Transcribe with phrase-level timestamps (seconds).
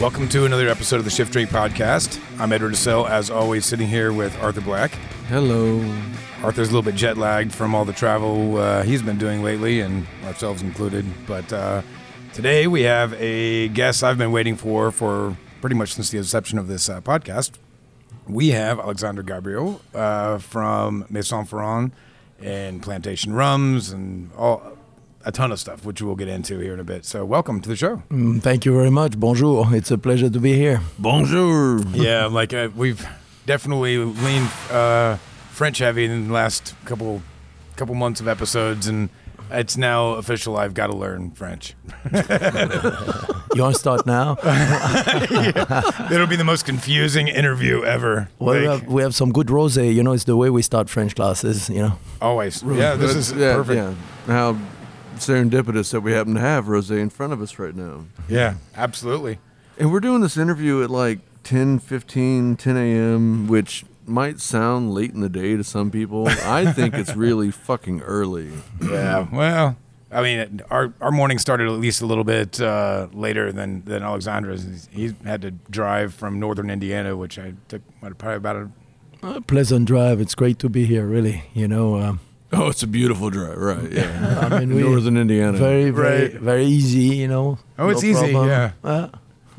[0.00, 2.20] Welcome to another episode of the Shift Drink Podcast.
[2.38, 4.92] I'm Edward Assell, as always, sitting here with Arthur Black.
[5.26, 5.80] Hello.
[6.40, 9.80] Arthur's a little bit jet lagged from all the travel uh, he's been doing lately,
[9.80, 11.04] and ourselves included.
[11.26, 11.82] But uh,
[12.32, 16.60] today we have a guest I've been waiting for for pretty much since the inception
[16.60, 17.58] of this uh, podcast.
[18.28, 21.90] We have Alexandre Gabriel uh, from Maison Ferrand
[22.40, 24.77] and Plantation Rums and all
[25.28, 27.04] a ton of stuff, which we'll get into here in a bit.
[27.04, 28.02] So, welcome to the show.
[28.10, 29.20] Mm, Thank you very much.
[29.20, 29.66] Bonjour.
[29.74, 30.80] It's a pleasure to be here.
[30.98, 31.82] Bonjour.
[31.92, 33.06] yeah, like uh, we've
[33.44, 35.16] definitely leaned uh,
[35.50, 37.20] French heavy in the last couple
[37.76, 39.10] couple months of episodes, and
[39.50, 40.56] it's now official.
[40.56, 41.74] I've got to learn French.
[43.54, 44.36] You want to start now?
[46.12, 48.28] It'll be the most confusing interview ever.
[48.38, 49.92] Well, we, have, we have some good rosé.
[49.92, 51.68] You know, it's the way we start French classes.
[51.68, 52.62] You know, always.
[52.62, 53.76] Yeah, this is yeah, perfect.
[53.78, 53.94] Yeah.
[54.26, 54.56] How
[55.18, 58.06] serendipitous that we happen to have Rose in front of us right now.
[58.28, 59.38] Yeah, absolutely.
[59.78, 65.12] And we're doing this interview at like 10, 15, 10 a.m., which might sound late
[65.12, 66.28] in the day to some people.
[66.28, 68.50] I think it's really fucking early.
[68.82, 69.26] Yeah.
[69.30, 69.76] Well,
[70.10, 74.02] I mean, our our morning started at least a little bit uh, later than than
[74.02, 74.88] Alexandre's.
[74.90, 78.70] He had to drive from northern Indiana, which I took what, probably about a
[79.22, 80.20] a pleasant drive.
[80.20, 81.04] It's great to be here.
[81.06, 82.20] Really, you know, um,
[82.52, 83.92] Oh, it's a beautiful drive, right?
[83.92, 84.48] Yeah.
[84.50, 85.58] I mean, we Northern Indiana.
[85.58, 86.32] very, very, Right.
[86.40, 87.16] very easy.
[87.16, 87.58] You know.
[87.78, 88.48] Oh, it's no easy, problem.
[88.48, 88.70] yeah.
[88.82, 89.08] Uh,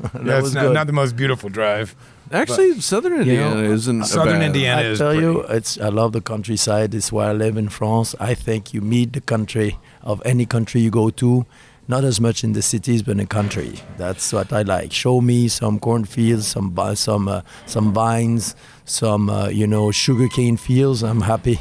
[0.12, 1.94] that yeah, it's not, not the most beautiful drive.
[2.32, 5.88] Actually, Southern Indiana know, isn't a Southern bad- Indiana I is tell you, it's I
[5.88, 6.94] love the countryside.
[6.94, 8.14] It's where I live in France.
[8.20, 11.44] I think you meet the country of any country you go to,
[11.88, 13.80] not as much in the cities, but in the country.
[13.98, 14.92] That's what I like.
[14.92, 21.02] Show me some cornfields, some some uh, some vines, some uh, you know sugarcane fields.
[21.02, 21.58] I'm happy.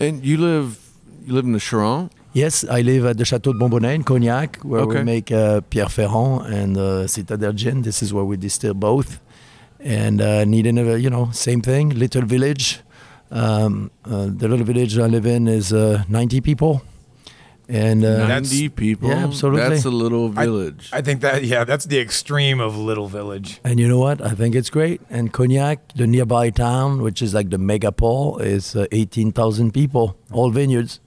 [0.00, 0.78] And you live
[1.26, 2.10] you live in the Charente?
[2.32, 4.98] Yes, I live at the Château de Bonbonnet in Cognac, where Okay.
[4.98, 7.82] we make uh, Pierre Ferrand and uh, Citadel Gin.
[7.82, 9.20] This is where we distill both.
[9.80, 12.80] And uh, Needham, uh, you know, same thing, little village.
[13.32, 16.82] Um, uh, the little village I live in is uh, 90 people.
[17.70, 19.08] And uh, That's- 90 people.
[19.10, 19.68] Yeah, absolutely.
[19.68, 20.90] That's a little village.
[20.92, 23.60] I think that yeah, that's the extreme of Little Village.
[23.62, 24.20] and you know what?
[24.20, 25.00] I think it's great.
[25.08, 30.50] And Cognac, the nearby town, which is like the megapole, is uh, 18,000 people, all
[30.50, 30.98] vineyards.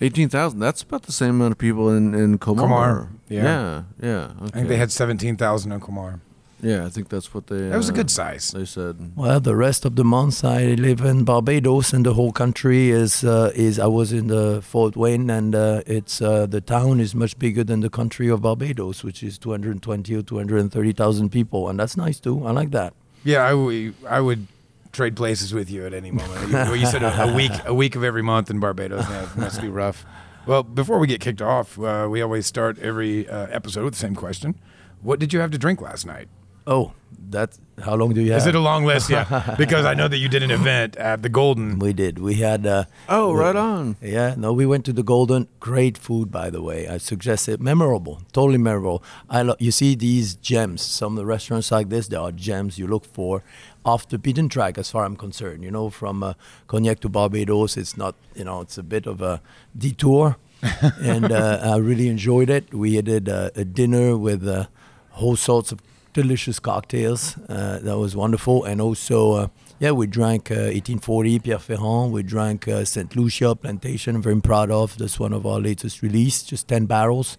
[0.00, 0.60] 18,000.
[0.60, 2.60] That's about the same amount of people in, in Comar.
[2.68, 3.42] Comar, yeah.
[3.42, 3.82] Yeah.
[4.00, 4.30] Yeah.
[4.40, 6.20] I think they had seventeen thousand in Kumar.
[6.60, 7.68] Yeah, I think that's what they.
[7.68, 8.50] That was a uh, good size.
[8.50, 9.12] They said.
[9.14, 13.22] Well, the rest of the months I live in Barbados, and the whole country is
[13.22, 13.78] uh, is.
[13.78, 17.62] I was in the Fort Wayne, and uh, it's uh, the town is much bigger
[17.62, 22.18] than the country of Barbados, which is 220 or 230 thousand people, and that's nice
[22.18, 22.44] too.
[22.44, 22.92] I like that.
[23.24, 24.48] Yeah, I would I would
[24.90, 26.48] trade places with you at any moment.
[26.48, 29.08] You, well, you said a, a week a week of every month in Barbados.
[29.08, 30.04] Yeah, it must be rough.
[30.44, 34.00] Well, before we get kicked off, uh, we always start every uh, episode with the
[34.00, 34.56] same question:
[35.02, 36.28] What did you have to drink last night?
[36.70, 36.92] Oh,
[37.30, 38.40] that's how long do you have?
[38.42, 39.08] Is it a long list?
[39.10, 41.78] Yeah, because I know that you did an event at the Golden.
[41.78, 42.18] we did.
[42.18, 42.66] We had.
[42.66, 43.96] Uh, Oh, we- right on.
[44.02, 45.48] Yeah, no, we went to the Golden.
[45.60, 46.86] Great food, by the way.
[46.86, 47.60] I suggest it.
[47.60, 49.02] Memorable, totally memorable.
[49.30, 50.82] I lo- you see these gems.
[50.82, 53.42] Some of the restaurants like this, there are gems you look for
[53.84, 55.64] off the beaten track, as far as I'm concerned.
[55.64, 56.34] You know, from uh,
[56.66, 58.14] Cognac to Barbados, it's not.
[58.34, 59.40] You know, it's a bit of a
[59.76, 60.36] detour,
[61.00, 62.74] and uh, I really enjoyed it.
[62.74, 64.66] We did uh, a dinner with uh,
[65.12, 65.80] whole sorts of
[66.12, 67.36] delicious cocktails.
[67.48, 69.32] Uh, that was wonderful, and also.
[69.32, 69.48] Uh,
[69.80, 72.12] yeah, we drank uh, 1840 Pierre Ferrand.
[72.12, 73.14] We drank uh, St.
[73.14, 74.16] Lucia Plantation.
[74.16, 74.98] I'm very proud of.
[74.98, 76.42] That's one of our latest release.
[76.42, 77.38] Just 10 barrels.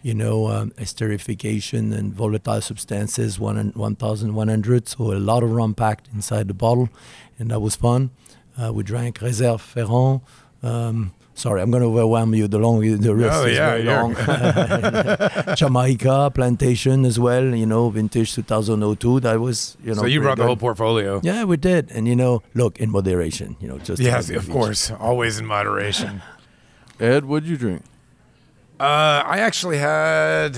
[0.00, 4.88] You know, um, esterification and volatile substances, one and 1,100.
[4.88, 6.88] So a lot of rum packed inside the bottle,
[7.36, 8.10] and that was fun.
[8.60, 10.20] Uh, we drank Réserve Ferrand.
[10.62, 12.48] Um, sorry, I'm going to overwhelm you.
[12.48, 14.14] The long, the rest Oh, is yeah, very long.
[15.56, 17.54] Jamaica Plantation as well.
[17.54, 19.20] You know, vintage 2002.
[19.20, 20.02] That was you know.
[20.02, 21.20] so you pretty brought the whole portfolio.
[21.22, 21.90] Yeah, we did.
[21.92, 26.22] And you know, look, in moderation, you know, just Yes, of course, always in moderation.
[27.00, 27.82] Ed, what'd you drink?
[28.78, 30.56] Uh, I actually had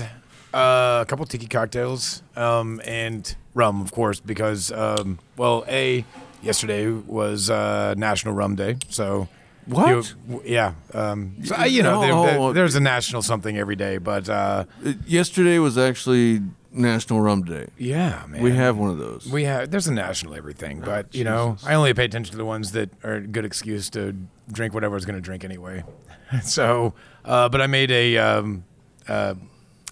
[0.53, 6.05] uh, a couple tiki cocktails um, and rum, of course, because um, well, a
[6.41, 9.27] yesterday was uh, National Rum Day, so
[9.67, 9.89] What?
[10.29, 13.57] you- yeah, um, so, uh, you know, there, Oh, there- oh, there's a national something
[13.57, 16.41] every day, but uh, Uh, yesterday was actually
[16.71, 17.67] National Rum Day.
[17.77, 19.27] yeah, man, We have one of those.
[19.31, 22.45] we have there's a national everything, but you know, I only pay attention to the
[22.45, 24.13] ones that are a good excuse to
[24.51, 25.83] drink whatever I was going to drink anyway.
[26.43, 28.65] so, uh, but I made a um,
[29.07, 29.35] uh,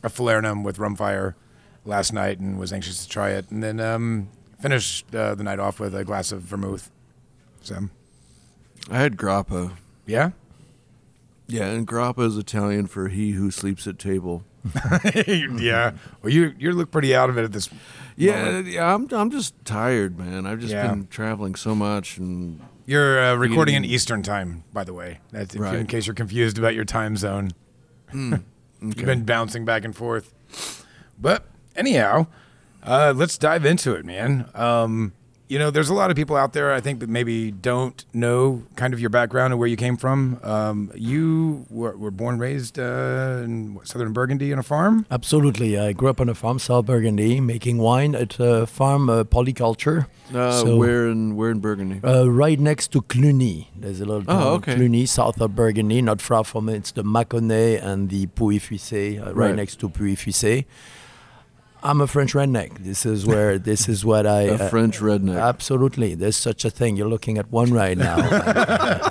[0.03, 1.35] a falernum with rum fire
[1.85, 4.27] last night and was anxious to try it, and then um,
[4.59, 6.91] finished uh, the night off with a glass of vermouth.
[7.61, 7.87] So,
[8.89, 9.73] I had grappa.
[10.05, 10.31] yeah,
[11.47, 14.43] Yeah, and grappa is Italian for he who sleeps at table.
[15.15, 15.91] yeah.
[16.21, 17.69] Well, you you look pretty out of it at this.
[18.15, 18.67] Yeah, moment.
[18.67, 20.45] yeah, I'm I'm just tired, man.
[20.45, 20.87] I've just Yeah.
[20.87, 25.19] been traveling so much, and You're uh, recording in Eastern time, by the way.
[25.31, 27.51] That's you- in case you're confused about your time zone.
[28.13, 30.33] You've been bouncing back and forth.
[31.19, 31.45] But
[31.75, 32.27] anyhow,
[32.83, 34.49] uh, let's dive into it, man.
[34.53, 35.13] Um,
[35.53, 38.63] you know, there's a lot of people out there I think that maybe don't know
[38.75, 40.39] kind of your background and where you came from.
[40.41, 45.05] Um, you were, were born, raised uh, in what, southern Burgundy on a farm.
[45.11, 45.77] Absolutely.
[45.77, 50.07] I grew up on a farm, South Burgundy, making wine at a farm uh, polyculture.
[50.33, 51.97] uh, So- where in where in Burgundy?
[52.03, 53.69] Uh, right next to Cluny.
[53.75, 54.75] There's a little Oh, town, okay.
[54.75, 56.77] Cluny, south of Burgundy, not far from it.
[56.81, 59.35] It's the Mâconnais and the Pouilly-Fuissé, uh, right.
[59.49, 59.55] Right.
[59.55, 60.65] next to Pouilly-Fuissé.
[61.85, 62.77] I'm a French redneck.
[62.77, 64.41] This is where, this is what I...
[64.53, 65.41] A uh, French redneck.
[65.41, 66.15] Absolutely.
[66.15, 66.95] There's such a thing.
[66.95, 68.19] You're looking at one right now.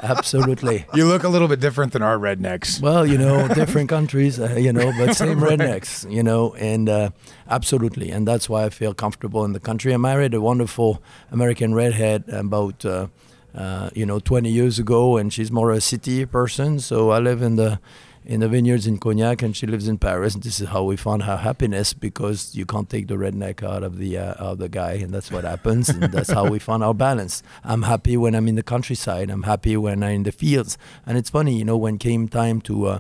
[0.02, 0.86] absolutely.
[0.94, 2.80] You look a little bit different than our rednecks.
[2.80, 7.10] Well, you know, different countries, uh, you know, but same rednecks, you know, and uh,
[7.46, 8.10] absolutely.
[8.10, 9.92] And that's why I feel comfortable in the country.
[9.92, 13.08] I married a wonderful American redhead about, uh,
[13.54, 16.80] uh, you know, 20 years ago, and she's more a city person.
[16.80, 17.80] So I live in the
[18.24, 20.34] in the vineyards in Cognac, and she lives in Paris.
[20.34, 23.82] And this is how we found her happiness because you can't take the redneck out
[23.82, 25.88] of the uh, out of the guy, and that's what happens.
[25.88, 27.42] and that's how we found our balance.
[27.64, 29.30] I'm happy when I'm in the countryside.
[29.30, 30.78] I'm happy when I'm in the fields.
[31.06, 32.98] And it's funny, you know, when came time to uh,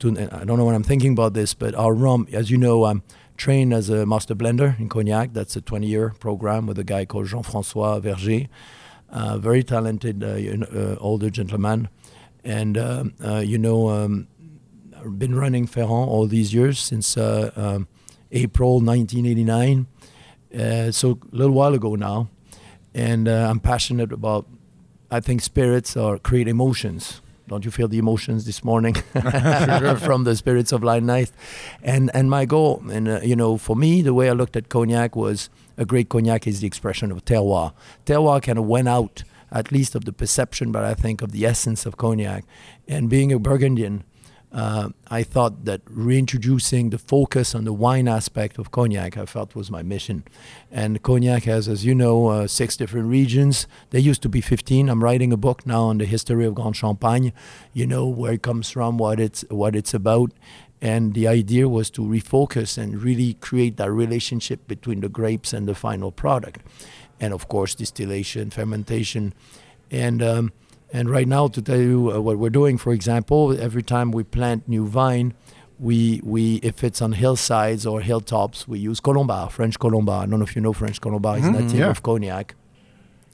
[0.00, 2.84] to I don't know when I'm thinking about this, but our rum, as you know,
[2.84, 3.02] I'm
[3.36, 5.32] trained as a master blender in Cognac.
[5.32, 8.48] That's a 20-year program with a guy called Jean-François Verger,
[9.10, 10.36] uh, very talented uh,
[10.78, 11.88] uh, older gentleman,
[12.44, 14.28] and um, uh, you know, um,
[15.10, 17.88] been running Ferrand all these years since uh, um,
[18.30, 19.86] April 1989,
[20.58, 22.28] uh, so a little while ago now,
[22.94, 24.46] and uh, I'm passionate about.
[25.10, 27.20] I think spirits are create emotions.
[27.48, 28.94] Don't you feel the emotions this morning
[29.98, 31.30] from the spirits of Light Night?
[31.82, 34.70] And and my goal, and uh, you know, for me, the way I looked at
[34.70, 37.72] cognac was a great cognac is the expression of terroir.
[38.06, 41.44] Terroir kind of went out, at least of the perception, but I think of the
[41.44, 42.44] essence of cognac.
[42.88, 44.04] And being a Burgundian,
[44.52, 49.54] uh, I thought that reintroducing the focus on the wine aspect of cognac, I felt
[49.54, 50.24] was my mission.
[50.70, 53.66] And cognac has, as you know, uh, six different regions.
[53.90, 54.90] There used to be 15.
[54.90, 57.32] I'm writing a book now on the history of Grand Champagne.
[57.72, 60.32] You know where it comes from, what it's what it's about.
[60.82, 65.66] And the idea was to refocus and really create that relationship between the grapes and
[65.66, 66.60] the final product.
[67.20, 69.32] And of course, distillation, fermentation.
[69.90, 70.52] And um,
[70.92, 74.22] and right now, to tell you uh, what we're doing, for example, every time we
[74.24, 75.34] plant new vine,
[75.78, 80.22] we, we if it's on hillsides or hilltops, we use Colombard, French Colombard.
[80.22, 81.38] I don't know if you know French Colombard.
[81.38, 81.90] It's Mhm, native yeah.
[81.90, 82.54] of Cognac.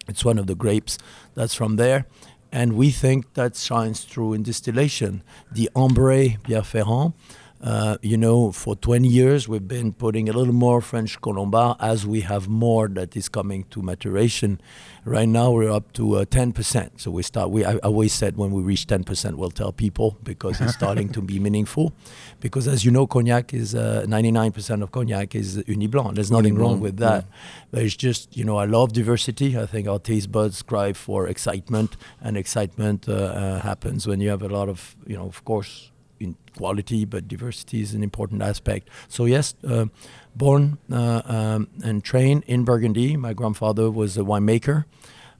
[0.08, 0.96] It's one of the grapes
[1.34, 2.06] that's from there.
[2.50, 5.22] And we think that shines through in distillation.
[5.52, 7.12] The Ambré Pierre Ferrand,
[7.60, 12.06] uh, you know, for 20 years we've been putting a little more French Colombard as
[12.06, 14.60] we have more that is coming to maturation.
[15.05, 17.00] Right now we're up to uh, 10%.
[17.00, 17.50] So we start.
[17.50, 21.20] We I always said when we reach 10%, we'll tell people because it's starting to
[21.20, 21.93] be meaningful.
[22.40, 26.14] Because as you know, cognac is uh, 99% of cognac is Ugni blanc.
[26.14, 27.25] There's nothing Uni wrong with that.
[27.70, 29.58] But it's just, you know, I love diversity.
[29.58, 34.28] I think our taste buds cry for excitement, and excitement uh, uh, happens when you
[34.30, 38.42] have a lot of, you know, of course, in quality, but diversity is an important
[38.42, 38.88] aspect.
[39.08, 39.87] So yes, uh,
[40.34, 43.16] born uh, um, and trained in Burgundy.
[43.16, 44.84] My grandfather was a winemaker,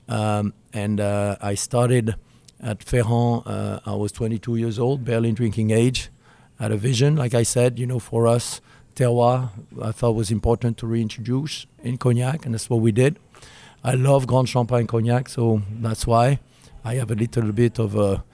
[0.09, 2.17] um, and uh, I started
[2.61, 3.43] at Ferrand.
[3.47, 6.11] Uh, I was 22 years old, barely drinking age.
[6.59, 8.61] Had a vision, like I said, you know, for us,
[8.97, 13.19] terroir, I thought was important to reintroduce in cognac, and that's what we did.
[13.85, 16.41] I love Grand Champagne cognac, so that's why
[16.85, 18.25] I have a little bit of a, a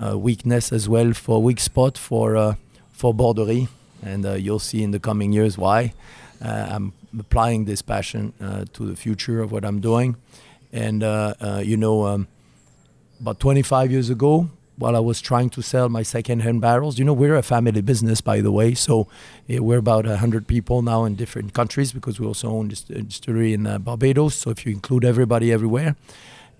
[0.00, 2.54] weakness as well for weak spot for uh,
[2.92, 3.68] for Borderies,
[4.02, 5.92] and uh, you'll see in the coming years why.
[6.42, 10.16] Uh, I'm applying this passion uh, to the future of what I'm doing,
[10.72, 12.28] and uh, uh, you know, um,
[13.20, 17.14] about 25 years ago, while I was trying to sell my second-hand barrels, you know,
[17.14, 19.08] we're a family business, by the way, so
[19.48, 23.66] we're about 100 people now in different countries because we also own a distillery in
[23.66, 24.34] uh, Barbados.
[24.34, 25.96] So if you include everybody everywhere,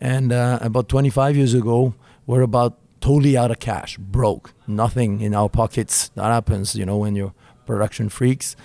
[0.01, 1.95] and uh, about 25 years ago,
[2.27, 6.09] we're about totally out of cash, broke, nothing in our pockets.
[6.17, 7.35] That happens, you know, when you're
[7.67, 8.57] production freaks,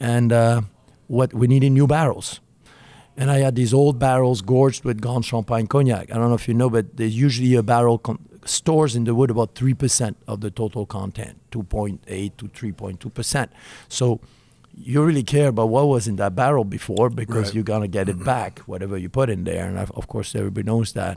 [0.00, 0.60] and uh,
[1.08, 2.40] what we needed new barrels.
[3.16, 6.10] And I had these old barrels gorged with Grand Champagne cognac.
[6.10, 9.14] I don't know if you know, but there's usually a barrel con- stores in the
[9.14, 13.48] wood about 3% of the total content, 2.8 to 3.2%.
[13.88, 14.20] So
[14.74, 17.54] you really care about what was in that barrel before because Right.
[17.54, 19.68] you're going to get it back, whatever you put in there.
[19.68, 21.16] And of of course, everybody knows that.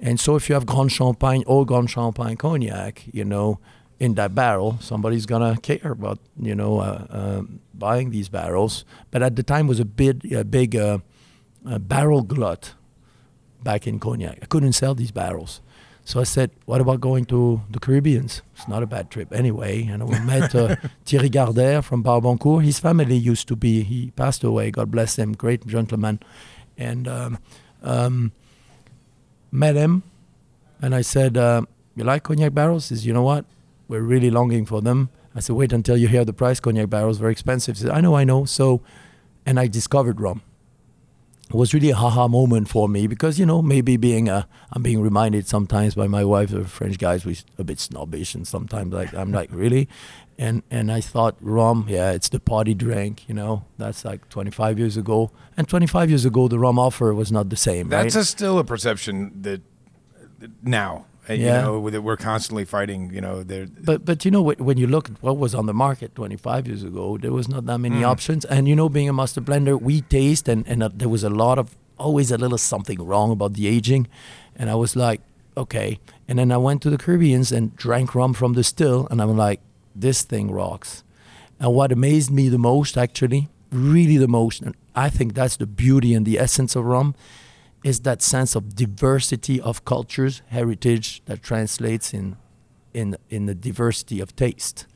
[0.00, 3.60] And so if you have Grand Champagne, old Grand Champagne cognac, you know,
[3.98, 8.84] in that barrel, somebody's gonna care about you know uh, um, buying these barrels.
[9.10, 10.98] But at the time was a big a big uh,
[11.68, 12.74] uh, barrel glut
[13.62, 14.38] back in cognac.
[14.42, 15.60] I couldn't sell these barrels.
[16.02, 18.42] So I said, what about going to the Caribbeans?
[18.56, 19.86] It's not a bad trip anyway.
[19.86, 22.64] And we met uh, Thierry Gardère from Barbancourt.
[22.64, 26.18] His family used to be, he passed away, God bless him, great gentleman.
[26.76, 27.38] And um,
[27.82, 28.32] um,
[29.50, 30.02] met him,
[30.80, 31.62] and I said, uh,
[31.96, 32.88] you like cognac barrels?
[32.88, 33.44] He says, you know what?
[33.88, 35.10] We're really longing for them.
[35.34, 36.60] I said, wait until you hear the price.
[36.60, 37.76] Cognac barrels very expensive.
[37.76, 38.44] He said, I know, I know.
[38.44, 38.80] So,
[39.46, 40.42] and I discovered rum
[41.58, 45.00] was really a haha moment for me because you know maybe being a I'm being
[45.00, 49.12] reminded sometimes by my wife of French guys we a bit snobbish and sometimes like
[49.14, 49.88] I'm like really?
[50.38, 54.78] And and I thought rum yeah it's the party drink you know that's like 25
[54.78, 55.30] years ago.
[55.56, 58.22] And 25 years ago the rum offer was not the same That's right?
[58.22, 59.62] a, still a perception that
[60.62, 61.62] now, uh, you Yeah.
[61.62, 63.10] know, we're constantly fighting.
[63.14, 63.66] You know, there.
[63.84, 66.82] But but you know when you look at what was on the market 25 years
[66.82, 68.08] ago, there was not that many Mm.
[68.12, 68.44] options.
[68.44, 71.30] And you know, being a master blender, we taste and and uh, there was a
[71.30, 71.66] lot of
[71.98, 74.06] always a little something wrong about the aging,
[74.56, 75.20] and I was like,
[75.56, 75.98] okay.
[76.28, 79.36] And then I went to the Caribbeans and drank rum from the still, and I'm
[79.36, 79.60] like,
[80.00, 81.02] this thing rocks.
[81.58, 84.74] And what amazed me the most, actually, really the most, and
[85.06, 87.14] I think that's the beauty and the essence of rum,
[87.82, 92.36] is that sense of diversity of cultures, heritage that translates in
[92.92, 94.86] in in the diversity of taste.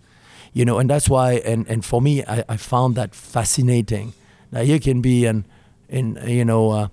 [0.53, 4.13] You know, and that's why and, and for me I, I found that fascinating.
[4.53, 5.47] Now you can be in
[5.89, 6.89] in you know uh,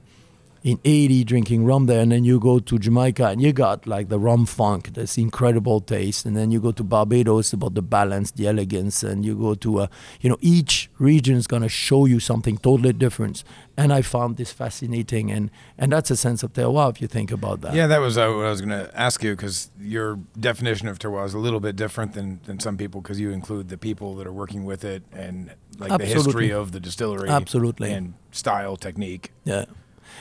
[0.64, 4.10] in Haiti drinking rum there and then you go to Jamaica and you got like
[4.10, 8.32] the rum funk this incredible taste and then you go to Barbados about the balance
[8.32, 9.88] the elegance and you go to uh,
[10.20, 13.44] you know each region is going to show you something totally different
[13.76, 17.32] and I found this fascinating and and that's a sense of terroir if you think
[17.32, 20.20] about that Yeah, that was uh, what I was going to ask you because your
[20.40, 23.70] definition of terroir is a little bit different than, than some people because you include
[23.70, 27.92] the people that are working with it and like the history of the distillery, Absolutely.
[27.92, 29.32] and style, technique.
[29.44, 29.66] Yeah.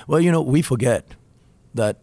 [0.07, 1.15] Well, you know, we forget
[1.75, 1.99] that,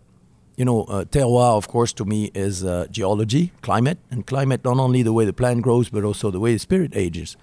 [0.56, 4.77] you know, uh, terroir, of course, to me is uh, geology, climate, and climate not
[4.80, 7.38] only the way the plant grows, but also the way the spirit ages,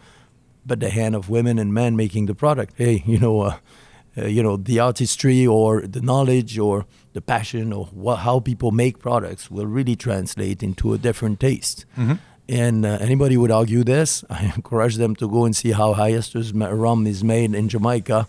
[0.67, 2.75] but the hand of women and men making the product.
[2.77, 3.57] Hey, you know, uh,
[4.17, 8.99] uh, you know, the artistry or the knowledge or the passion or how people make
[8.99, 11.85] products will really translate into a different taste.
[12.49, 16.13] And uh, anybody would argue this, I encourage them to go and see how high
[16.13, 18.27] ester's ma- rum is made in Jamaica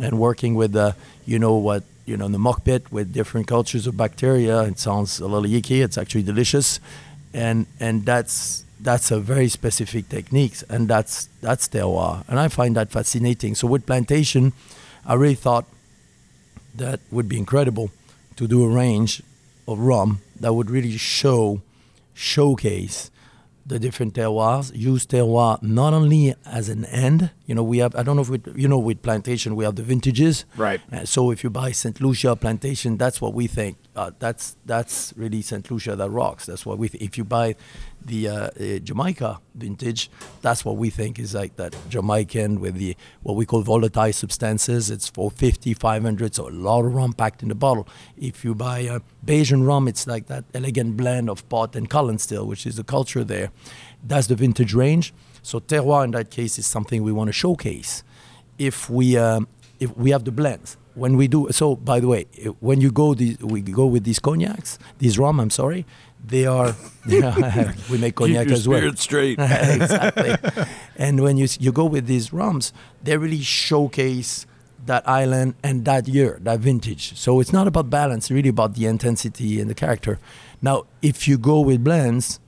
[0.00, 0.96] and working with the,
[1.26, 4.62] you know what, you know, the muck pit with different cultures of bacteria.
[4.62, 5.80] It sounds a little icky.
[5.80, 6.80] It's actually delicious,
[7.32, 12.76] and and that's that's a very specific technique, and that's that's terroir, and I find
[12.76, 13.54] that fascinating.
[13.54, 14.52] So with plantation,
[15.06, 15.64] I really thought
[16.74, 17.90] that would be incredible
[18.36, 19.22] to do a range
[19.66, 21.62] of rum that would really show,
[22.12, 23.10] showcase
[23.66, 27.30] the different terroirs, use terroir not only as an end.
[27.46, 29.76] You know, we have, I don't know if, we, you know, with plantation, we have
[29.76, 30.44] the vintages.
[30.56, 30.80] Right.
[30.92, 32.00] Uh, so if you buy St.
[32.00, 33.76] Lucia plantation, that's what we think.
[33.96, 35.70] Uh, that's that's really St.
[35.70, 36.46] Lucia that rocks.
[36.46, 36.88] That's what we.
[36.88, 37.54] Th- if you buy
[38.04, 40.10] the uh, uh, Jamaica vintage,
[40.42, 44.90] that's what we think is like that Jamaican with the what we call volatile substances.
[44.90, 47.86] It's 450, 500, so a lot of rum packed in the bottle.
[48.16, 52.18] If you buy uh, Bajan rum, it's like that elegant blend of pot and column
[52.18, 53.50] still, which is the culture there.
[54.02, 55.14] That's the vintage range.
[55.42, 58.02] So terroir in that case is something we want to showcase.
[58.58, 59.46] If we um,
[59.78, 62.24] if we have the blends when we do so by the way
[62.60, 65.84] when you go these, we go with these cognacs these rum i'm sorry
[66.26, 66.74] they are
[67.06, 68.94] we make cognac as well.
[68.96, 69.38] straight.
[69.38, 70.34] exactly.
[70.96, 72.72] And when you you go with these rums
[73.02, 74.46] they really showcase
[74.86, 77.16] that island and that year that vintage.
[77.18, 80.18] So it's not about balance it's really about the intensity and the character.
[80.62, 82.40] Now if you go with blends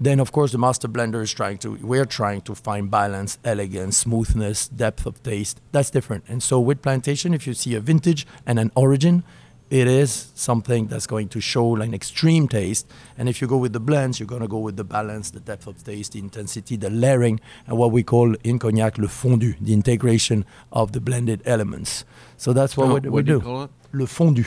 [0.00, 3.98] then of course the master blender is trying to we're trying to find balance elegance
[3.98, 5.60] smoothness depth of taste.
[5.72, 6.24] That's different.
[6.28, 9.22] And so with plantation if you see a vintage and an origin
[9.70, 12.90] it is something that's going to show like an extreme taste.
[13.16, 15.40] And if you go with the blends you're going to go with the balance the
[15.40, 19.54] depth of taste the intensity the layering and what we call in cognac le fondu
[19.60, 22.04] the integration of the blended elements.
[22.36, 23.70] So that's what Oh, we, we what do do you call it?
[23.92, 24.44] le fondu.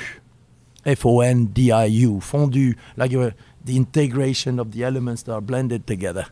[0.86, 2.76] F-o-n-d-i-u fondu.
[2.98, 3.34] Like you're
[3.64, 6.26] the integration of the elements that are blended together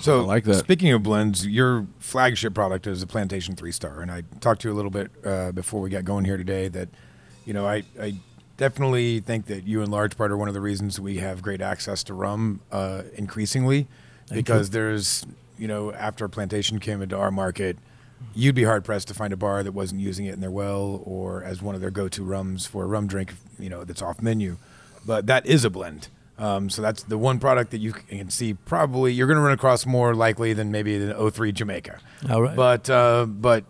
[0.00, 0.56] So, I like that.
[0.56, 4.68] Speaking of blends, your flagship product is a Plantation Three Star, and I talked to
[4.68, 6.68] you a little bit uh, before we got going here today.
[6.68, 6.88] That,
[7.46, 8.16] you know, I, I
[8.56, 11.60] definitely think that you, in large part, are one of the reasons we have great
[11.60, 13.86] access to rum uh, increasingly,
[14.32, 15.24] because there's,
[15.58, 17.78] you know, after Plantation came into our market,
[18.34, 21.02] you'd be hard pressed to find a bar that wasn't using it in their well
[21.04, 24.20] or as one of their go-to rums for a rum drink, you know, that's off
[24.20, 24.56] menu.
[25.06, 26.08] But that is a blend.
[26.36, 29.52] Um, so that's the one product that you can see probably you're going to run
[29.52, 31.98] across more likely than maybe the 03 Jamaica.
[32.28, 32.56] All right.
[32.56, 33.64] But uh, but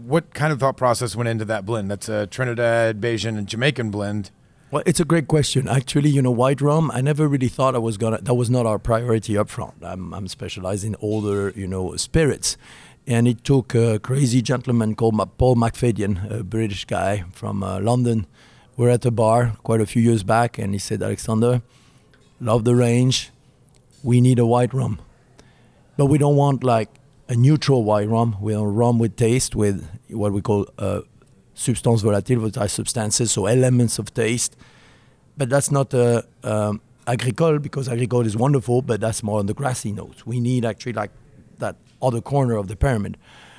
[0.00, 1.90] what kind of thought process went into that blend?
[1.90, 4.30] That's a Trinidad, Bajan, and Jamaican blend.
[4.70, 5.68] Well, it's a great question.
[5.68, 6.90] Actually, you know, white rum.
[6.92, 8.20] I never really thought I was gonna.
[8.20, 9.74] That was not our priority up front.
[9.82, 12.56] I'm, I'm specialized in older, you know, spirits,
[13.06, 18.26] and it took a crazy gentleman called Paul McFadyen, a British guy from uh, London.
[18.76, 21.62] We're at a bar quite a few years back, and he said, "Alexander,
[22.40, 23.30] love the range.
[24.02, 24.98] We need a white rum,
[25.96, 26.90] but we don't want like
[27.28, 28.36] a neutral white rum.
[28.40, 31.00] We want rum with taste, with what we call uh,
[31.54, 34.56] substance volatile, volatile substances, so elements of taste.
[35.36, 39.54] But that's not uh, um, agricole because agricole is wonderful, but that's more on the
[39.54, 40.26] grassy notes.
[40.26, 41.10] We need actually like
[41.58, 43.16] that other corner of the pyramid.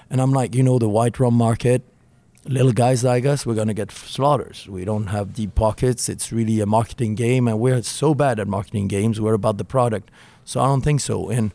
[0.09, 1.81] And I'm like, you know, the white rum market,
[2.47, 4.57] little guys like us, we're going to get slaughtered.
[4.67, 6.09] We don't have deep pockets.
[6.09, 9.19] It's really a marketing game, and we're so bad at marketing games.
[9.19, 10.09] We're about the product.
[10.45, 11.29] So I don't think so.
[11.29, 11.51] And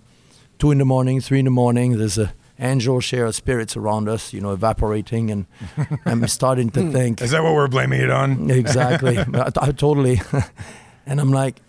[0.59, 4.09] two in the morning, three in the morning, there's a angel share of spirits around
[4.09, 5.47] us, you know, evaporating, and
[6.07, 8.51] I'm starting to think Is that what we're blaming it on?
[8.51, 9.19] exactly.
[9.35, 10.21] I, I totally.
[11.07, 11.61] and I'm like,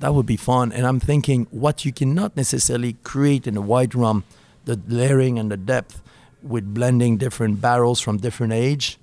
[0.00, 0.72] that would be fun.
[0.72, 4.24] And I'm thinking, what you cannot necessarily create in a white rum,
[4.66, 6.02] the layering and the depth,
[6.48, 8.98] with blending different barrels from different age,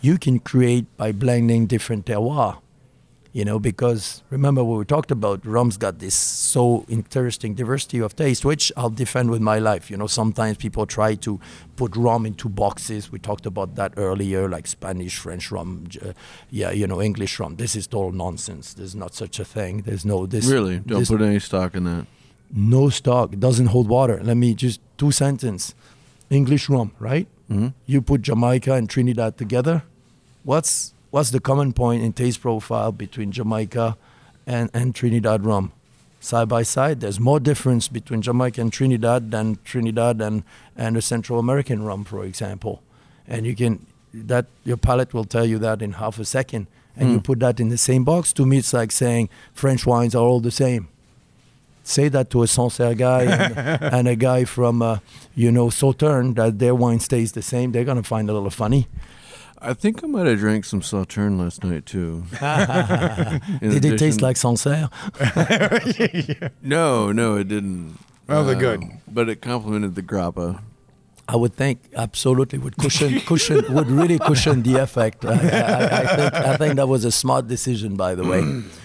[0.00, 2.58] you can create by blending different terroir.
[3.32, 8.14] You know, because remember what we talked about, rum's got this so interesting diversity of
[8.14, 9.90] taste, which I'll defend with my life.
[9.90, 11.40] You know, sometimes people try to
[11.74, 13.10] put rum into boxes.
[13.10, 16.12] We talked about that earlier, like Spanish, French rum, uh,
[16.48, 17.56] yeah, you know, English rum.
[17.56, 18.72] This is total nonsense.
[18.72, 19.82] There's not such a thing.
[19.82, 20.46] There's no this.
[20.46, 22.06] Really, don't this- put any stock in that.
[22.54, 23.32] no stock.
[23.32, 24.20] It doesn't hold water.
[24.22, 25.74] Let me just two sentence.
[26.30, 27.26] English rum, right?
[27.48, 29.82] hmm You put Jamaica and Trinidad together.
[30.44, 33.96] What's what's the common point in taste profile between Jamaica
[34.46, 35.72] and, and Trinidad rum?
[36.20, 40.42] Side by side, there's more difference between Jamaica and Trinidad than Trinidad and,
[40.74, 42.82] and a Central American rum, for example.
[43.28, 43.84] And you can
[44.14, 46.66] that your palate will tell you that in half a second.
[46.96, 47.24] And you Mm.
[47.24, 48.32] put that in the same box.
[48.34, 50.86] To me, it's like saying French wines are all the same.
[51.86, 54.98] Say that to a Sancerre guy and, and a guy from, uh,
[55.34, 57.72] you know, Sauterne, that their wine stays the same.
[57.72, 58.88] They're gonna find it a little funny.
[59.58, 62.24] I think I might have drank some Sauterne last night too.
[63.62, 64.90] In Did it taste like Sancerre?
[66.62, 67.98] No, no, it didn't.
[68.26, 68.82] Well, they're good.
[68.82, 70.60] Um, But it complemented the grappa.
[71.26, 75.24] I would think absolutely would cushion cushion would really cushion the effect.
[75.24, 78.42] I, I, I think I think that was a smart decision, by the way.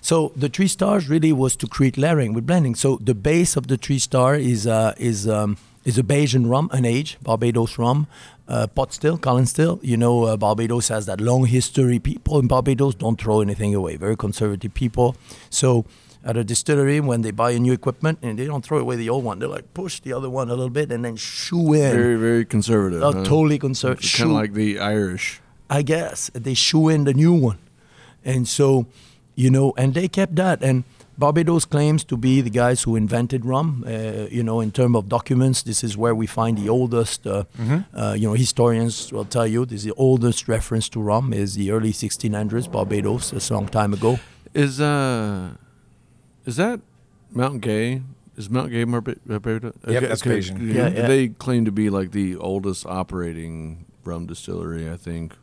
[0.00, 2.74] So the three stars really was to create layering with blending.
[2.74, 6.70] So the base of the three star is uh, is um, is a Bajan rum,
[6.72, 8.06] an age Barbados rum,
[8.48, 9.78] uh, pot still, column still.
[9.82, 11.98] You know, uh, Barbados has that long history.
[11.98, 13.96] People in Barbados don't throw anything away.
[13.96, 15.16] Very conservative people.
[15.50, 15.84] So
[16.24, 19.08] at a distillery, when they buy a new equipment and they don't throw away the
[19.08, 21.92] old one, they like push the other one a little bit and then shoo in.
[21.96, 23.02] Very, very conservative.
[23.02, 23.24] Oh, huh?
[23.24, 24.12] totally conservative.
[24.12, 25.40] Kind of like the Irish.
[25.70, 27.58] I guess they shoe in the new one,
[28.24, 28.86] and so
[29.34, 30.62] you know, and they kept that.
[30.62, 30.84] And
[31.18, 33.84] Barbados claims to be the guys who invented rum.
[33.86, 37.26] Uh, you know, in terms of documents, this is where we find the oldest.
[37.26, 37.44] Uh,
[37.94, 41.54] uh, you know, historians will tell you this is the oldest reference to rum is
[41.54, 43.32] the early 1600s Barbados.
[43.50, 44.18] A long time ago.
[44.54, 45.50] Is uh,
[46.46, 46.80] is that
[47.32, 48.02] Mount Gay?
[48.36, 49.74] Is Mount Gay Barba- Barbados?
[49.86, 50.74] Yep, that's Bajan.
[50.74, 51.06] Yeah, yeah.
[51.06, 54.88] They claim to be like the oldest operating rum distillery.
[54.90, 55.34] I think.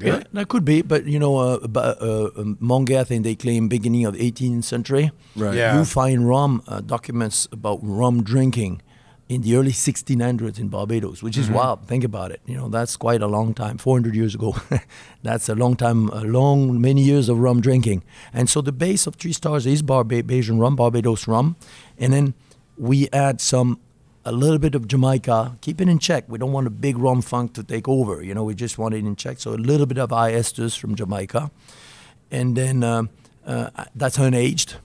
[0.00, 3.22] Yeah, that could be, but you know, uh, but, uh, um, Mount Gay, I think
[3.24, 5.12] they claim beginning of 18th century.
[5.36, 5.54] Right.
[5.54, 5.78] Yeah.
[5.78, 8.80] You find rum uh, documents about rum drinking
[9.28, 11.54] in the early 1600s in Barbados, which is Mhm.
[11.54, 11.86] wild.
[11.86, 12.40] Think about it.
[12.46, 14.56] You know, that's quite a long time, 400 years ago.
[15.22, 18.02] that's a long time, a long, many years of rum drinking.
[18.34, 21.54] And so the base of Three Stars is Barbadian rum, Barbados rum.
[21.98, 22.34] And then
[22.76, 23.78] we add some,
[24.24, 26.24] a little bit of Jamaica, keep it in check.
[26.28, 28.22] We don't want a big rum funk to take over.
[28.22, 29.40] You know, we just want it in check.
[29.40, 31.50] So a little bit of high esters from Jamaica.
[32.30, 33.10] And then um,
[33.46, 34.76] uh, that's unaged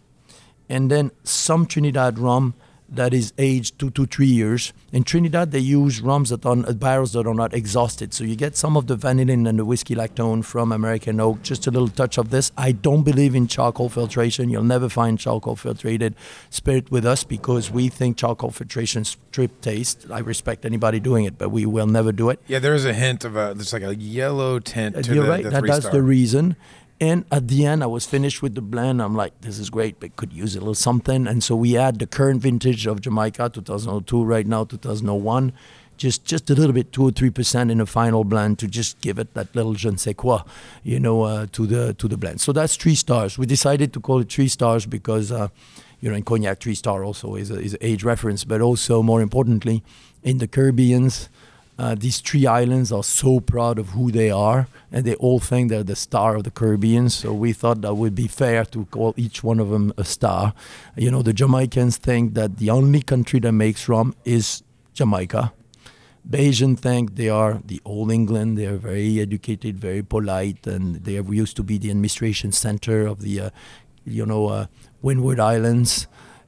[0.69, 2.53] and then some Trinidad rum
[2.89, 4.73] that is aged two to three years.
[4.91, 8.55] In Trinidad, they use rums that are barrels that are not exhausted, so you get
[8.55, 11.41] some of the vanillin and the whiskey lactone from American oak.
[11.41, 12.51] Just a little touch of this.
[12.57, 14.49] I don't believe in charcoal filtration.
[14.49, 16.13] You'll never find charcoal filtrated
[16.49, 20.05] spirit with us because we think charcoal filtration strip taste.
[20.11, 22.39] I respect anybody doing it, but we will never do it.
[22.47, 25.29] Yeah, there is a hint of a there's like a yellow tint Uh, You're the,
[25.29, 25.43] right.
[25.43, 26.55] the that, that's the reason.
[26.99, 29.01] And at the end, I was finished with the blend.
[29.01, 31.27] I'm like, this is great, but could use a little something.
[31.27, 35.53] And so we add the current vintage of Jamaica, 2002, right now, 2001.
[35.97, 39.01] just just a little bit, two or three percent in the final blend to just
[39.01, 40.43] give it that little je ne sais quoi,
[40.83, 42.39] you know, uh, to the to the blend.
[42.39, 43.37] So that's three stars.
[43.37, 45.47] We decided to call it three stars because, uh,
[45.99, 49.21] you know, in cognac, three star also is a, is age reference, but also more
[49.21, 49.83] importantly,
[50.23, 51.29] in the Caribbeans.
[51.77, 55.69] Uh, these three islands are so proud of who they are, and they all think
[55.69, 57.09] they're the star of the Caribbean.
[57.09, 60.53] So we thought that would be fair to call each one of them a star.
[60.95, 64.63] You know, the Jamaicans think that the only country that makes rum is
[64.93, 65.53] Jamaica.
[66.27, 68.57] Bajan think they are the old England.
[68.57, 73.05] They are very educated, very polite, and they have used to be the administration center
[73.05, 73.49] of the, uh,
[74.03, 74.65] you know, uh,
[75.01, 76.07] Windward Islands.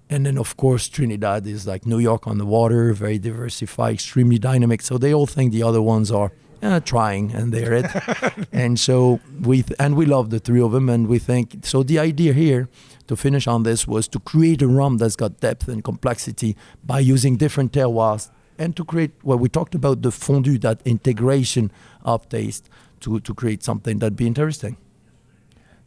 [0.10, 4.40] And then, of course, Trinidad is like New York on the water, very diversified, extremely
[4.40, 4.82] dynamic.
[4.82, 8.48] So they all think the other ones are uh, trying, and they're it.
[8.52, 11.84] and so we th- and we love the three of them, and we think so.
[11.84, 12.68] The idea here
[13.08, 17.00] to finish on this was to create a rum that's got depth and complexity by
[17.00, 21.72] using different terroirs, and to create what we talked about the fondu, that integration
[22.04, 22.70] of taste,
[23.02, 24.78] to to create something that'd be interesting.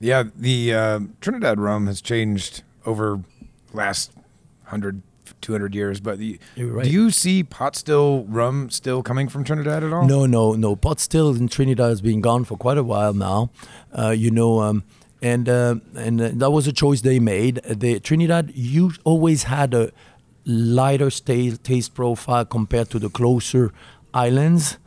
[0.01, 3.21] Yeah, the uh, Trinidad rum has changed over
[3.75, 4.13] last
[4.63, 5.03] 100,
[5.41, 6.01] 200 years.
[6.01, 6.85] But the, right.
[6.85, 10.07] do you see pot still rum still coming from Trinidad at all?
[10.07, 10.77] No, no, no.
[10.77, 13.51] Pot still in Trinidad has been gone for quite a while now.
[13.97, 14.85] Uh, you know, um,
[15.21, 17.57] and uh, and uh, that was a choice they made.
[17.65, 19.93] The Trinidad you always had a
[20.45, 23.73] lighter sta- taste profile compared to the closer
[24.13, 24.79] islands,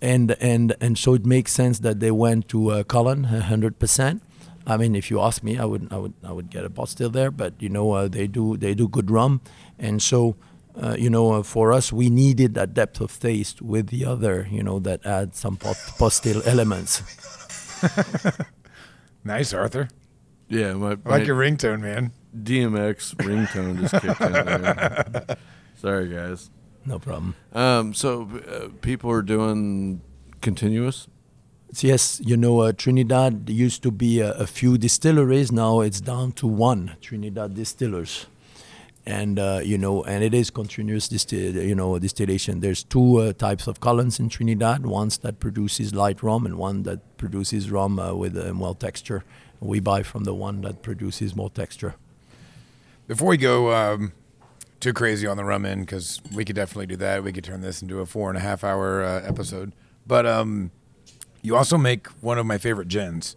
[0.00, 4.22] and and and so it makes sense that they went to uh, column hundred percent.
[4.66, 6.88] I mean, if you ask me, I would I would I would get a pot
[6.88, 9.40] still there, but you know uh, they do they do good rum,
[9.78, 10.36] and so.
[10.80, 14.46] Uh, you know, uh, for us, we needed that depth of taste with the other,
[14.48, 17.02] you know, that adds some pot, pot still elements.
[19.24, 19.88] Nice, Arthur.
[20.48, 22.12] Yeah, my, I my like your ringtone, man.
[22.36, 25.36] DMX ringtone just kicked in there.
[25.76, 26.50] Sorry, guys.
[26.86, 27.34] No problem.
[27.52, 30.00] Um, so uh, people are doing
[30.40, 31.08] continuous.
[31.78, 35.52] Yes, you know, uh, Trinidad used to be a, a few distilleries.
[35.52, 38.26] Now it's down to one Trinidad distillers,
[39.06, 42.60] and uh, you know, and it is continuous distill, you know, distillation.
[42.60, 44.84] There's two uh, types of columns in Trinidad.
[44.84, 49.24] One that produces light rum, and one that produces rum uh, with uh, well texture.
[49.60, 51.94] We buy from the one that produces more texture.
[53.06, 54.12] Before we go um,
[54.80, 57.22] too crazy on the rum in, because we could definitely do that.
[57.22, 59.72] We could turn this into a four and a half hour uh, episode.
[60.06, 60.72] But um,
[61.42, 63.36] you also make one of my favorite gins,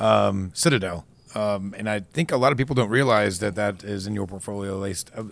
[0.00, 1.04] um, Citadel.
[1.34, 4.26] Um, and I think a lot of people don't realize that that is in your
[4.26, 5.24] portfolio, at least uh,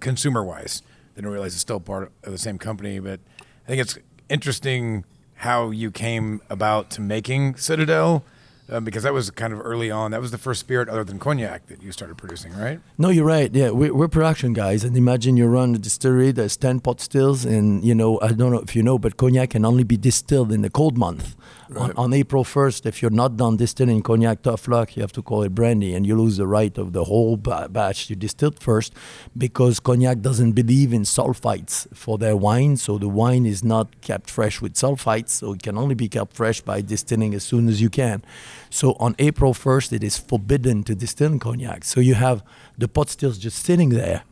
[0.00, 0.82] consumer wise.
[1.14, 2.98] They don't realize it's still part of the same company.
[2.98, 3.20] But
[3.64, 5.04] I think it's interesting
[5.36, 8.24] how you came about to making Citadel.
[8.66, 10.10] Um, because that was kind of early on.
[10.12, 12.80] That was the first spirit other than cognac that you started producing, right?
[12.96, 13.54] No, you're right.
[13.54, 17.44] Yeah, we're, we're production guys, and imagine you run a distillery that's ten pot stills,
[17.44, 20.50] and you know I don't know if you know, but cognac can only be distilled
[20.50, 21.36] in the cold month.
[21.70, 21.92] On, Right.
[21.96, 24.96] on April first, if you're not done distilling cognac, tough luck.
[24.96, 27.68] You have to call it brandy, and you lose the right of the whole ba-
[27.70, 28.92] batch you distilled first,
[29.36, 32.76] because cognac doesn't believe in sulfites for their wine.
[32.76, 36.36] So the wine is not kept fresh with sulfites, so it can only be kept
[36.36, 38.22] fresh by distilling as soon as you can.
[38.70, 41.84] So on April 1st, it is forbidden to distill cognac.
[41.84, 42.42] So you have
[42.76, 44.22] the pot stills just sitting there.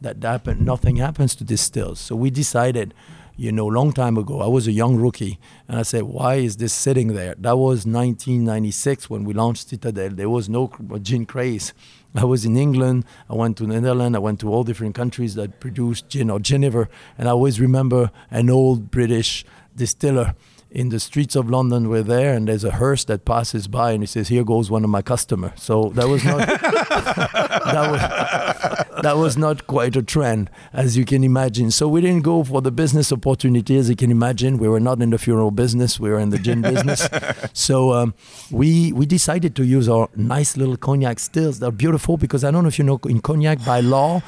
[0.00, 2.00] That happen, nothing happens to distills.
[2.00, 2.92] So we decided,
[3.36, 4.40] you know, long time ago.
[4.40, 7.86] I was a young rookie, and I said, "Why is this sitting there?" That was
[7.86, 10.10] 1996 when we launched Citadel.
[10.10, 10.70] There was no
[11.02, 11.72] gin craze.
[12.14, 13.04] I was in England.
[13.30, 14.16] I went to Netherlands.
[14.16, 18.10] I went to all different countries that produced gin or Geneva, and I always remember
[18.30, 20.34] an old British distiller
[20.74, 24.02] in the streets of London we're there and there's a hearse that passes by and
[24.02, 29.16] he says here goes one of my customers so that was not that was that
[29.16, 31.70] was not quite a trend as you can imagine.
[31.70, 33.76] So we didn't go for the business opportunity.
[33.76, 36.38] As you can imagine we were not in the funeral business we were in the
[36.38, 37.08] gin business.
[37.52, 38.14] So um,
[38.50, 41.58] we we decided to use our nice little cognac stills.
[41.58, 44.22] They're beautiful because I don't know if you know in cognac by law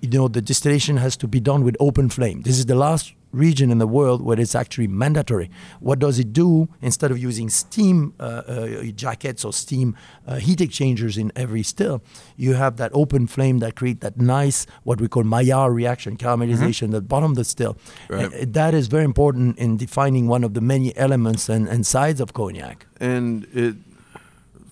[0.00, 2.42] you know the distillation has to be done with open flame.
[2.42, 5.50] This is the last region in the world where it's actually mandatory.
[5.80, 6.68] What does it do?
[6.80, 12.02] Instead of using steam uh, uh, jackets or steam uh, heat exchangers in every still,
[12.36, 16.84] you have that open flame that create that nice what we call Maillard reaction, caramelization
[16.84, 17.76] at the bottom of the still.
[18.08, 18.32] Right.
[18.32, 22.20] And that is very important in defining one of the many elements and, and sides
[22.20, 22.86] of cognac.
[22.98, 23.76] And it,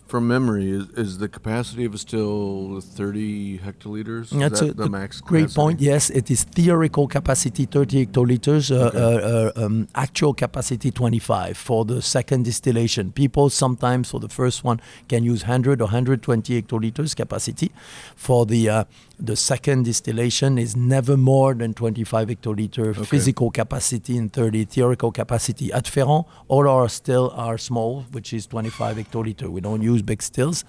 [0.08, 4.30] from memory, is, is the capacity of it still 30 hectoliters?
[4.30, 5.60] That's that a the max great capacity?
[5.60, 5.80] point.
[5.80, 11.84] Yes, it is theoretical capacity 30 hectoliters, uh, uh, uh, um, actual capacity 25 for
[11.84, 13.12] the second distillation.
[13.12, 17.70] People sometimes for the first one can use 100 or 120 hectoliters capacity.
[18.16, 18.84] For the uh,
[19.20, 25.72] the second distillation is never more than 25 hectoliter physical capacity and 30 theoretical capacity.
[25.72, 29.48] At Ferrand, all our still are small, which is 25 hectoliter.
[29.48, 30.64] We don't use big stills.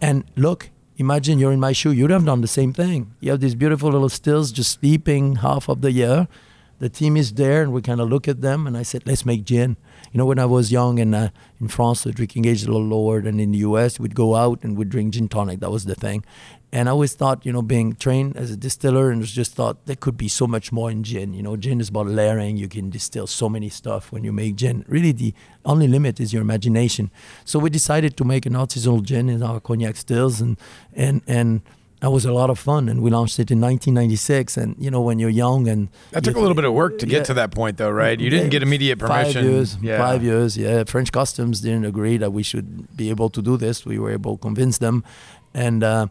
[0.00, 1.92] And look, imagine you're in my shoe.
[1.92, 3.14] You'd have done the same thing.
[3.20, 6.28] You have these beautiful little stills just sleeping half of the year.
[6.80, 8.66] The team is there, and we kind of look at them.
[8.66, 9.76] And I said, let's make gin.
[10.12, 12.72] You know, when I was young and uh, in France, the drinking age is a
[12.72, 13.98] little lower than in the US.
[13.98, 15.58] We'd go out and we'd drink gin tonic.
[15.58, 16.24] That was the thing.
[16.70, 19.96] And I always thought, you know, being trained as a distiller, and just thought there
[19.96, 21.32] could be so much more in gin.
[21.32, 22.58] You know, gin is about layering.
[22.58, 24.84] You can distill so many stuff when you make gin.
[24.86, 25.32] Really, the
[25.64, 27.10] only limit is your imagination.
[27.46, 30.58] So we decided to make an artisanal gin in our cognac stills, and
[30.94, 31.62] and and
[32.00, 32.88] that was a lot of fun.
[32.90, 34.58] And we launched it in 1996.
[34.58, 37.06] And you know, when you're young and That took a little bit of work to
[37.06, 37.24] get Yeah.
[37.24, 38.20] to that point, though, right?
[38.20, 39.32] You didn't get immediate permission.
[39.42, 39.76] Five years.
[39.80, 39.96] Yeah.
[39.98, 40.56] Five years.
[40.58, 40.84] Yeah.
[40.84, 43.86] French customs didn't agree that we should be able to do this.
[43.86, 45.02] We were able to convince them,
[45.54, 45.82] and.
[45.82, 46.06] Uh,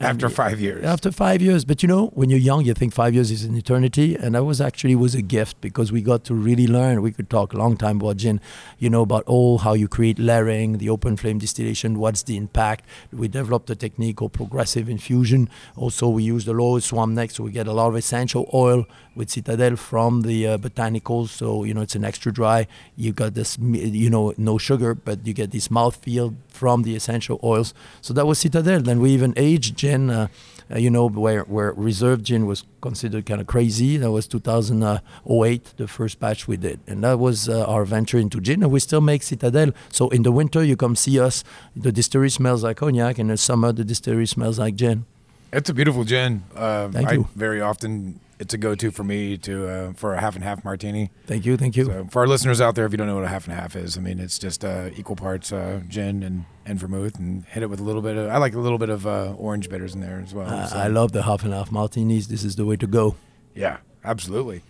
[0.00, 0.84] After five years.
[0.84, 3.56] after five years, but you know, when you're young, you think five years is an
[3.56, 7.02] eternity, and that was actually was a gift because we got to really learn.
[7.02, 8.40] We could talk a long time about gin,
[8.78, 12.84] you know, about all how you create layering, the open flame distillation, what's the impact.
[13.12, 15.50] We developed a technique called progressive infusion.
[15.74, 18.86] Also, we use the low swan neck, so we get a lot of essential oil
[19.18, 21.28] with Citadel from the uh, botanicals.
[21.28, 22.66] So you know, it's an extra dry.
[22.96, 27.38] You got this, you know, no sugar, but you get this mouthfeel from the essential
[27.42, 27.74] oils.
[28.00, 28.80] So that was Citadel.
[28.80, 30.28] Then we even aged gin, uh,
[30.70, 33.96] uh, you know, where, where reserve gin was considered kind of crazy.
[33.96, 36.80] That was 2008, the first batch we did.
[36.86, 38.62] And that was uh, our venture into gin.
[38.62, 39.72] And we still make Citadel.
[39.90, 41.42] So in the winter, you come see us.
[41.74, 43.18] The distillery smells like cognac.
[43.18, 45.06] And in the summer, the distillery smells like gin.
[45.52, 46.44] It's a beautiful gin.
[46.54, 47.28] Uh, Thank I you.
[47.34, 51.10] Very often, it's a go-to for me to uh, for a half and half martini.
[51.26, 51.56] Thank you.
[51.56, 51.86] Thank you.
[51.86, 53.74] So for our listeners out there, if you don't know what a half and half
[53.76, 57.62] is, I mean it's just uh, equal parts uh, gin and, and vermouth, and hit
[57.62, 58.30] it with a little bit of.
[58.30, 60.68] I like a little bit of uh, orange bitters in there as well.
[60.68, 60.76] So.
[60.76, 62.28] I love the half and half martinis.
[62.28, 63.16] This is the way to go.
[63.54, 64.62] Yeah, absolutely.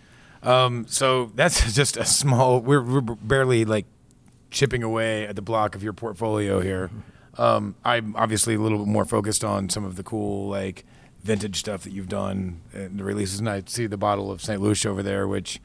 [0.42, 2.60] Um, so that's just a small.
[2.60, 3.86] We're, we're barely like
[4.50, 6.90] chipping away at the block of your portfolio here.
[7.36, 10.84] Um, I'm obviously a little bit more focused on some of the cool like
[11.22, 13.38] vintage stuff that you've done and the releases.
[13.40, 15.60] And I see the bottle of Saint Lucia over there, which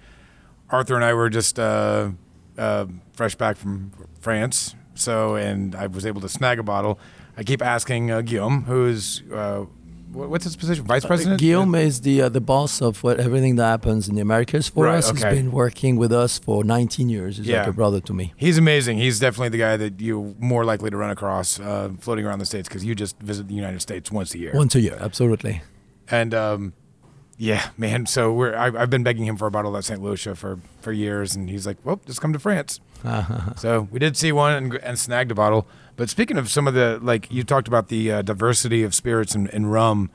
[0.69, 2.09] Arthur and I were just uh,
[2.57, 4.75] uh, fresh back from France.
[4.95, 6.99] So, and I was able to snag a bottle.
[7.37, 9.69] I keep asking uh, Guillaume, who's uh, what-
[10.13, 11.39] what's his position, vice president?
[11.39, 14.85] Guillaume is the uh, the boss of what everything that happens in the Americas for
[14.85, 15.09] Right, us.
[15.09, 17.37] He's been working with us for 19 years.
[17.37, 17.59] He's Yeah.
[17.59, 18.33] like a brother to me.
[18.37, 18.97] He's amazing.
[18.99, 22.45] He's definitely the guy that you're more likely to run across uh, floating around the
[22.45, 24.51] states because you just visit the United States once a year.
[24.53, 25.61] Once a year, absolutely.
[26.09, 26.73] And um,
[27.37, 28.05] yeah, man.
[28.05, 30.01] So we're I, I've been begging him for a bottle of St.
[30.01, 32.79] Lucia for for years, and he's like, "Well, just come to France."
[33.57, 35.67] so we did see one and, and snagged a bottle.
[35.95, 39.35] But speaking of some of the like you talked about the uh, diversity of spirits
[39.35, 40.09] and, and rum,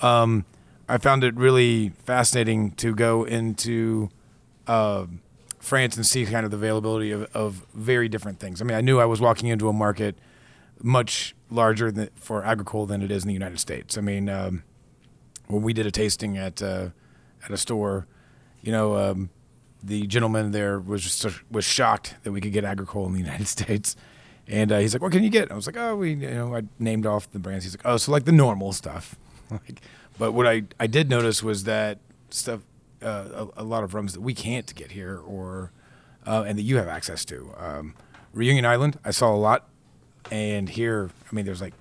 [0.00, 0.44] um,
[0.88, 4.10] I found it really fascinating to go into
[4.66, 5.06] uh,
[5.58, 8.60] France and see kind of the availability of, of very different things.
[8.60, 10.16] I mean, I knew I was walking into a market
[10.82, 13.96] much larger than, for agricole than it is in the United States.
[13.96, 14.62] I mean, um,
[15.46, 16.90] when we did a tasting at uh,
[17.44, 18.06] at a store,
[18.62, 19.30] you know, um,
[19.82, 23.48] the gentleman there was just was shocked that we could get agricole in the United
[23.58, 23.96] States.
[24.46, 26.54] And uh, he's like, "What can you get?" I was like, "Oh, we, you know,
[26.54, 29.16] I named off the brands." He's like, "Oh, so like the normal stuff."
[29.50, 29.80] like,
[30.18, 31.98] but what I I did notice was that
[32.30, 32.60] stuff,
[33.02, 35.72] uh, a, a lot of rums that we can't get here, or
[36.26, 37.52] uh, and that you have access to.
[37.56, 37.94] Um,
[38.32, 39.68] Reunion Island, I saw a lot,
[40.30, 41.74] and here, I mean, there's like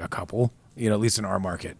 [0.00, 1.76] a couple, you know, at least in our market,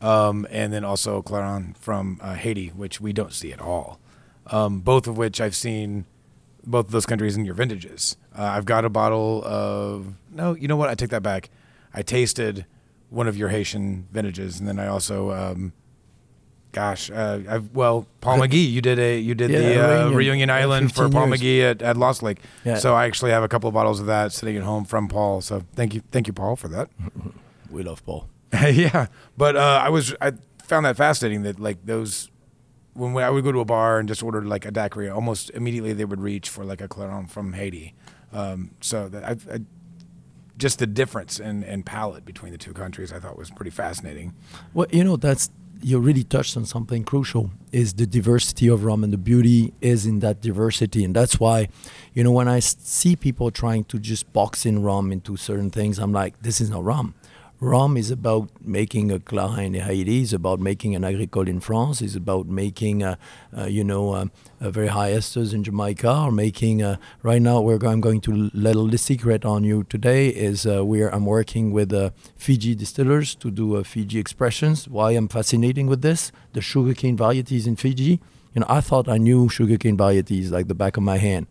[0.00, 4.00] um, and then also Clairin from uh, Haiti, which we don't see at all.
[4.46, 6.06] Um, both of which I've seen,
[6.64, 8.16] both of those countries in your vintages.
[8.36, 10.88] Uh, I've got a bottle of no, you know what?
[10.88, 11.50] I take that back.
[11.94, 12.66] I tasted
[13.10, 15.30] one of your Haitian vintages, and then I also.
[15.30, 15.72] Um,
[16.72, 20.16] Gosh, uh, I've, well, Paul McGee, you did a you did Yeah, the uh, Reunion,
[20.16, 21.40] Reunion Island for Paul years.
[21.42, 22.38] McGee at, at Lost Lake.
[22.64, 22.76] Yeah.
[22.78, 25.42] So I actually have a couple of bottles of that sitting at home from Paul.
[25.42, 26.88] So thank you, thank you, Paul, for that.
[27.70, 28.26] We love Paul.
[28.52, 32.30] yeah, but uh, I was I found that fascinating that like those
[32.94, 35.92] when I would go to a bar and just order like a daiquiri, almost immediately
[35.94, 37.94] they would reach for like a Clairin from Haiti.
[38.32, 39.60] Um, so I, I
[40.56, 44.34] just the difference in, in palate between the two countries, I thought was pretty fascinating.
[44.74, 45.50] Well, you know, that's
[45.84, 50.06] you really touched on something crucial is the diversity of rum and the beauty is
[50.06, 51.68] in that diversity and that's why
[52.14, 55.98] you know when i see people trying to just box in rum into certain things
[55.98, 57.14] i'm like this is not rum
[57.62, 62.02] rum is about making a Clairin in Haiti, it's about making an agricole in France,
[62.02, 63.14] it's about making, uh,
[63.56, 67.60] uh, you know, um, a very high esters in Jamaica, or making, uh, right now,
[67.60, 71.24] we're I'm going to let a little secret on you today is uh, we're, I'm
[71.24, 74.88] working with uh, Fiji distillers to do uh, Fiji expressions.
[74.88, 78.20] Why I'm fascinating with this, the sugarcane varieties in Fiji.
[78.54, 81.46] You know, I thought I knew sugarcane varieties like the back of my hand.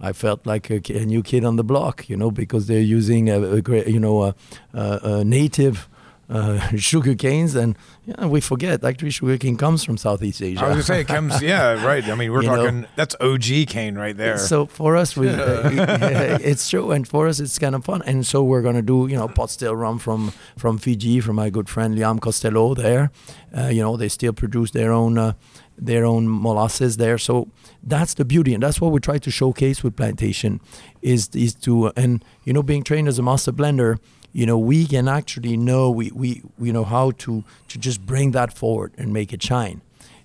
[0.00, 3.30] I felt like a, a new kid on the block, you know, because they're using
[3.30, 4.34] a, a you know, a,
[4.72, 5.88] a, a native
[6.30, 10.60] uh, sugar canes, and yeah, we forget actually sugar cane comes from Southeast Asia.
[10.64, 11.42] I was gonna say it comes.
[11.42, 12.04] Yeah, right.
[12.08, 12.56] I mean, we're You know?
[12.64, 12.86] talking.
[12.96, 14.38] that's OG cane right there.
[14.38, 15.68] So for us, we, uh,
[16.40, 18.02] it's true, and for us, it's kind of fun.
[18.06, 21.50] And so we're gonna do, you know, pot still rum from from Fiji, from my
[21.50, 23.10] good friend Liam Costello there.
[23.56, 25.32] Uh, you know, they still produce their own uh,
[25.76, 27.18] their own molasses there.
[27.18, 27.48] So
[27.82, 30.60] that's the beauty, and that's what we try to showcase with plantation,
[31.02, 33.98] is is to and you know, being trained as a master blender.
[34.34, 38.32] You know, we can actually know we, we, we know how to, to just bring
[38.32, 39.80] that forward and make it shine.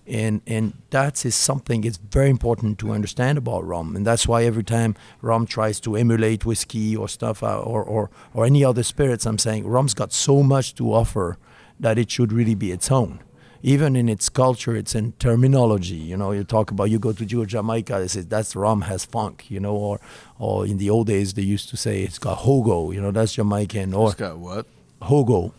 [0.08, 3.96] And and that is something it's very important to understand about rum.
[3.96, 8.10] And that's why every time rum tries to emulate whiskey or stuff uh, or, or
[8.34, 11.38] or any other spirits i'm saying rum's got so much to offer
[11.80, 13.20] that it should really be its own
[13.62, 17.26] even in its culture it's in terminology you know you talk about you go to
[17.26, 20.00] Ju- jamaica they say that's rum has funk you know or
[20.38, 23.34] or in the old days they used to say it's got hogo you know that's
[23.34, 24.66] jamaican or It's got what?
[25.02, 25.52] hogo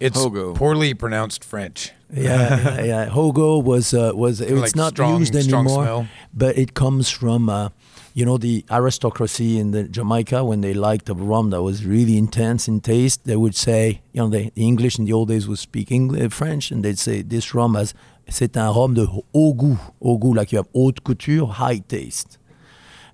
[0.00, 0.54] it's Hogo.
[0.56, 1.92] poorly pronounced French.
[2.12, 3.06] yeah, yeah, yeah.
[3.08, 6.08] Hogo was uh, was it's Like not strong- used anymore, smell.
[6.34, 7.68] but it comes from uh,
[8.14, 12.16] you know the aristocracy in the Jamaica when they liked a rum that was really
[12.16, 13.24] intense in taste.
[13.24, 16.28] They would say, you know, the, the English in the old days was speaking uh,
[16.28, 17.92] French, and they'd say this rum has
[18.28, 22.38] c'est un rhum de haut goût, haut goût like you have haute couture, high taste.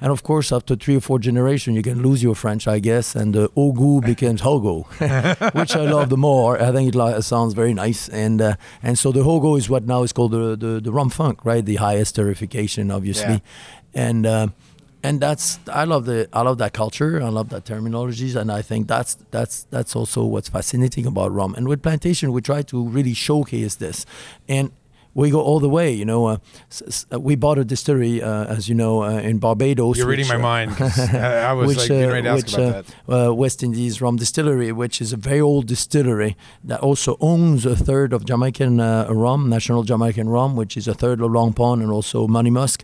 [0.03, 3.15] And of course, after three or four generations, you can lose your French, I guess,
[3.15, 4.87] and the uh, Ogu becomes Hogo,
[5.55, 6.61] which I love the more.
[6.61, 10.03] I think it sounds very nice, and uh, and so the Hogo is what now
[10.03, 11.65] is called the the, the rum funk, right?
[11.65, 13.43] The highest esterification, obviously,
[13.95, 14.27] and.
[14.27, 14.49] Uh,
[15.03, 17.23] and that's I love the I love that culture.
[17.23, 21.55] I love that terminologies, and I think that's that's that's also what's fascinating about rum.
[21.55, 24.05] And with plantation, we try to really showcase this,
[24.49, 24.71] and
[25.15, 25.93] we go all the way.
[25.93, 26.37] You know, uh,
[27.13, 29.99] uh, we bought a distillery, uh, as you know, uh, in Barbados.
[29.99, 30.71] You're reading which, my uh, mind.
[30.81, 33.29] I was which, like getting uh, ready to ask which, about uh, that.
[33.29, 37.75] uh, West Indies Rum Distillery, which is a very old distillery that also owns a
[37.75, 41.83] third of Jamaican uh, rum, National Jamaican Rum, which is a third of Long Pond
[41.83, 42.83] and also Monymusk.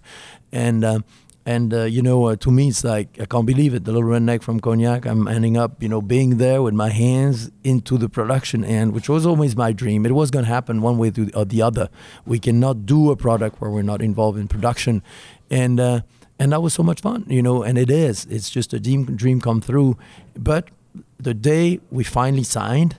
[0.52, 1.00] And uh,
[1.46, 3.84] and uh, you know, uh, to me, it's like I can't believe it.
[3.84, 5.06] The little redneck from Cognac.
[5.06, 9.08] I'm ending up, you know, being there with my hands into the production end, which
[9.08, 10.04] was always my dream.
[10.04, 11.88] It was going to happen one way or the other.
[12.26, 15.04] We cannot do a product where we're not involved in production,
[15.48, 16.00] and uh,
[16.36, 17.62] and that was so much fun, you know.
[17.62, 18.26] And it is.
[18.26, 19.96] It's just a dream dream come through.
[20.34, 20.68] But
[21.18, 22.96] the day we finally signed,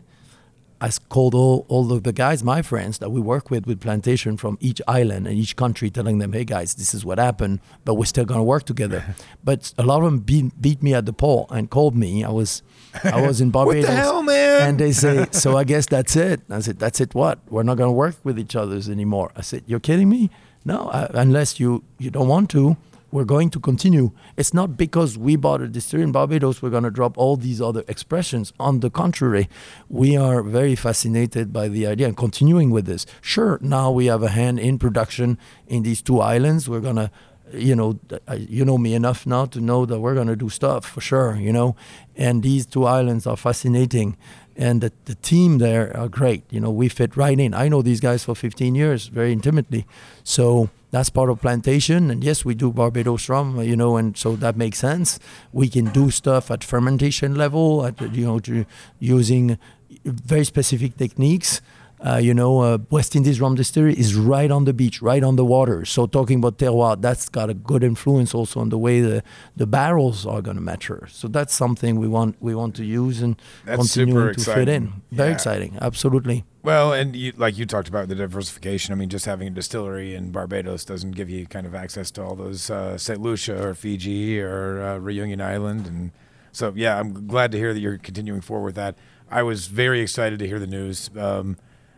[0.80, 4.38] I called all, all of the guys, my friends that we work with with plantation
[4.38, 7.96] from each island and each country, telling them, "Hey guys, this is what happened, but
[7.96, 9.04] we're still gonna work together."
[9.44, 12.24] but a lot of them beat, beat me at the pole and called me.
[12.24, 12.62] I was
[13.04, 13.88] I was in What Barbados.
[13.88, 14.70] the hell, man?
[14.70, 17.16] And they say, "So I guess that's it." I said, "That's it.
[17.16, 17.40] What?
[17.50, 20.30] We're not gonna work with each other's anymore." I said, "You're kidding me?
[20.64, 22.78] No, I, unless you you don't want to."
[23.10, 24.12] We're going to continue.
[24.36, 27.62] It's not because we bought a distillery in Barbados, we're going to drop all these
[27.62, 28.52] other expressions.
[28.60, 29.48] On the contrary,
[29.88, 33.06] we are very fascinated by the idea and continuing with this.
[33.22, 36.68] Sure, now we have a hand in production in these two islands.
[36.68, 37.12] We're going to,
[37.54, 37.98] you know,
[38.38, 41.38] you know me enough now to know that we're going to do stuff for sure,
[41.38, 41.78] you know.
[42.18, 44.18] And these two islands are fascinating.
[44.58, 46.44] And the, the team there are great.
[46.50, 47.54] You know, we fit right in.
[47.54, 49.86] I know these guys for 15 years very intimately.
[50.24, 52.10] So that's part of plantation.
[52.10, 55.20] And yes, we do Barbados rum, you know, and so that makes sense.
[55.52, 58.66] We can do stuff at fermentation level, at, you know,
[59.00, 59.58] using
[60.06, 61.62] very specific techniques.
[62.00, 65.36] Uh, you know, uh, West Indies Rum Distillery is right on the beach, right on
[65.36, 65.84] the water.
[65.84, 69.24] So talking about terroir, that's got a good influence also on the way the,
[69.56, 71.08] the barrels are going to mature.
[71.12, 74.84] So that's something we want we want to use and That's super to fit in.
[74.84, 75.02] exciting.
[75.12, 76.46] Very exciting, absolutely.
[76.62, 78.92] Well, and you, like you talked about the diversification.
[78.94, 82.24] I mean, just having a distillery in Barbados doesn't give you kind of access to
[82.24, 83.20] all those uh, St.
[83.20, 86.12] Lucia or Fiji or uh, Reunion Island, and
[86.52, 88.96] so yeah, I'm glad to hear that you're continuing forward with that.
[89.32, 91.58] I was very excited to hear the news, um,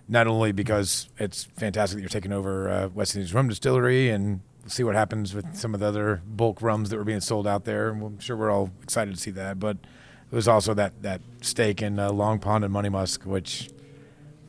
[0.10, 4.42] not only because it's fantastic that you're taking over uh, West Indies Rum Distillery and
[4.66, 7.64] see what happens with some of the other bulk rums that were being sold out
[7.64, 7.90] there.
[7.90, 9.78] and I'm sure we're all excited to see that, but
[10.32, 13.70] it was also that that stake in uh, Long Pond and Monymusk, which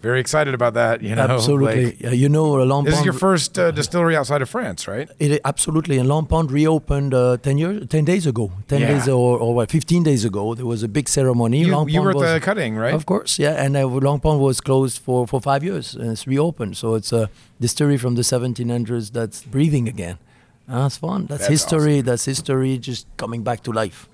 [0.02, 1.02] very excited about that.
[1.02, 1.84] You know, absolutely.
[1.86, 5.08] like- Uh, you know, Long this is your first uh, distillery outside of France, right?
[5.18, 5.98] It absolutely.
[5.98, 8.92] And Long Pond reopened uh, ten years, ten days ago, ten Yeah.
[8.92, 10.54] days or, or what, fifteen days ago.
[10.54, 11.58] There was a big ceremony.
[11.60, 12.94] You, Long you were at was, the cutting, right?
[12.94, 13.62] Of course, yeah.
[13.64, 16.76] And uh, Long Pond was closed for, for five years, and it's reopened.
[16.76, 17.28] So it's a
[17.60, 20.16] distillery from the 1700s that's breathing again.
[20.68, 21.26] Ah, That's fun.
[21.26, 22.00] That's, That's history.
[22.00, 24.08] That's history just coming back to life.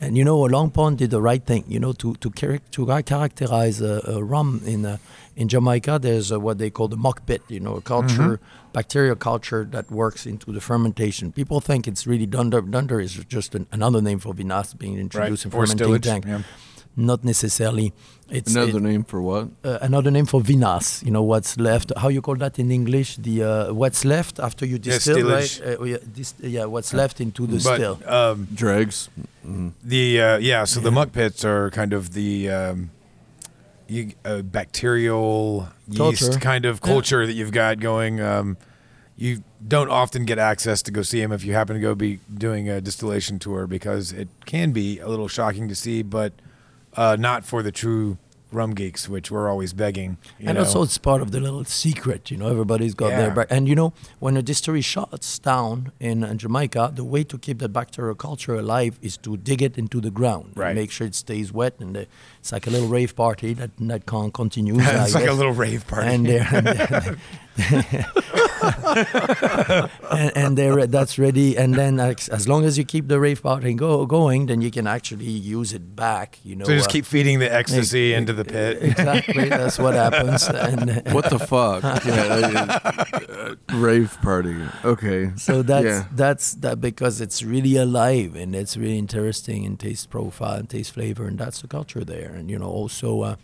[0.00, 1.64] And you know, a Long Pond did the right thing.
[1.66, 4.98] You know, to to, charac- to characterize a, a rum in uh,
[5.36, 7.42] in Jamaica, there's uh what they call the muck pit.
[7.48, 8.38] You know, a culture,
[8.72, 11.32] bacterial culture that works into the fermentation.
[11.32, 12.60] People think it's really dunder.
[12.60, 16.24] Dunder is just an, another name for vinasse being introduced in Or fermenting tank.
[16.26, 16.42] yeah.
[16.96, 17.92] Not necessarily.
[18.30, 19.48] It's Another it- name for what?
[19.64, 21.02] uh, another name for vinasse.
[21.04, 21.92] You know what's left.
[21.96, 23.16] How you call that in English?
[23.16, 25.60] The uh, what's left after you distill, stillage.
[25.64, 25.78] right?
[25.80, 27.98] Uh, yeah, dis- yeah, what's left into the still.
[28.06, 29.08] Um, Dregs.
[29.82, 32.90] the uh, yeah, so the muck pits are kind of the um,
[33.88, 36.38] you, uh, bacterial yeast Culture.
[36.40, 36.86] kind of Yeah.
[36.92, 38.20] culture that you've got going.
[38.20, 38.56] Um,
[39.16, 42.20] you don't often get access to go see them if you happen to go be
[42.36, 46.32] doing a distillation tour because it can be a little shocking to see, but
[46.96, 48.18] uh, not for the true
[48.50, 50.16] rum geeks, which we're always begging.
[50.38, 50.64] you and know.
[50.64, 52.30] also, it's part of the little secret.
[52.30, 53.18] You know, everybody's got Yeah.
[53.20, 53.48] their back.
[53.50, 57.58] And you know, when a distillery shuts down in uh, Jamaica, the way to keep
[57.58, 60.74] that bacterial culture alive is to dig it into the ground, and Right.
[60.74, 62.04] make sure it stays wet, and uh,
[62.40, 64.76] it's like a little rave party that that can continue.
[64.80, 66.08] It's like a little rave party.
[66.08, 67.18] and they're and, they're-
[70.10, 73.42] and, and they're that's ready and then as, as long as you keep the rave
[73.42, 76.92] party go, going then you can actually use it back you know so just uh,
[76.92, 78.78] keep feeding the ecstasy ex- into the pit.
[78.82, 81.82] exactly that's what happens and What the fuck?
[82.04, 84.56] yeah, uh, uh, rave party.
[84.84, 85.32] Okay.
[85.36, 86.04] so that's Yeah.
[86.12, 90.92] that's that because it's really alive and it's really interesting in taste profile and taste
[90.92, 93.36] flavor and that's the culture there and you know also uh,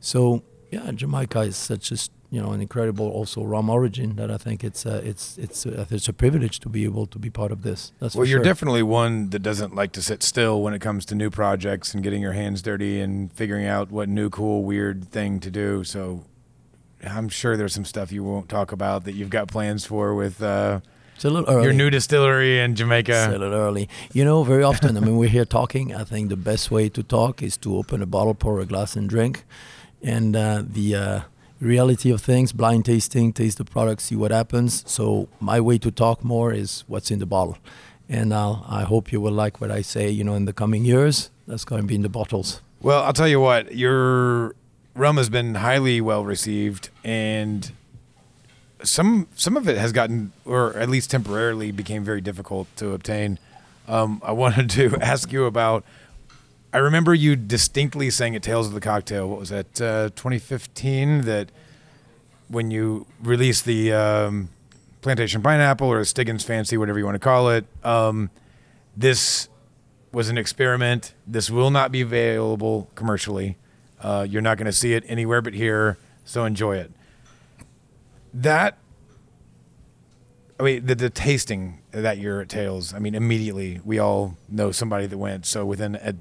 [0.00, 4.30] so yeah Jamaica is such a s- you know an incredible also rum origin that
[4.30, 7.28] I think it's uh, it's it's uh, it's a privilege to be able to be
[7.28, 8.44] part of this that's Well, you're sure.
[8.52, 12.02] definitely one that doesn't like to sit still when it comes to new projects and
[12.02, 15.84] getting your hands dirty and figuring out what new, cool, weird thing to do.
[15.84, 16.24] So
[17.04, 20.42] I'm sure there's some stuff you won't talk about that you've got plans for with
[20.42, 20.80] uh,
[21.14, 21.64] it's a little early.
[21.64, 23.88] your new distillery in It's a little early.
[24.14, 25.94] You know, very often, I mean, we're here talking.
[25.94, 28.96] I think the best way to talk is to open a bottle, pour a glass,
[28.96, 29.44] and drink.
[30.02, 31.20] And uh, the uh,
[31.62, 34.82] reality of things, blind tasting, taste the product, see what happens.
[34.86, 37.56] So my way to talk more is what's in the bottle.
[38.08, 40.84] And I'll, I hope you will like what I say, you know, in the coming
[40.84, 41.30] years.
[41.46, 42.60] That's going to be in the bottles.
[42.80, 44.54] Well, I'll tell you what, your
[44.94, 47.70] rum has been highly well received, and
[48.82, 53.38] some some of it has gotten, or at least temporarily, became very difficult to obtain.
[53.86, 55.84] Um, I wanted to ask you about.
[56.74, 59.28] I remember you distinctly saying at Tales of the Cocktail.
[59.28, 59.80] What was that?
[59.80, 61.22] Uh, 2015.
[61.22, 61.52] That
[62.48, 64.48] when you released the um,
[65.02, 68.30] Plantation Pineapple or Stiggins Fancy, whatever you want to call it, um,
[68.96, 69.50] this
[70.12, 71.12] was an experiment.
[71.26, 73.58] This will not be available commercially.
[74.00, 76.90] Uh, you're not going to see it anywhere but here, so enjoy it.
[78.32, 78.78] That,
[80.58, 84.72] I mean, the, the tasting that year at Tales, I mean, immediately we all know
[84.72, 85.44] somebody that went.
[85.44, 86.14] So within a,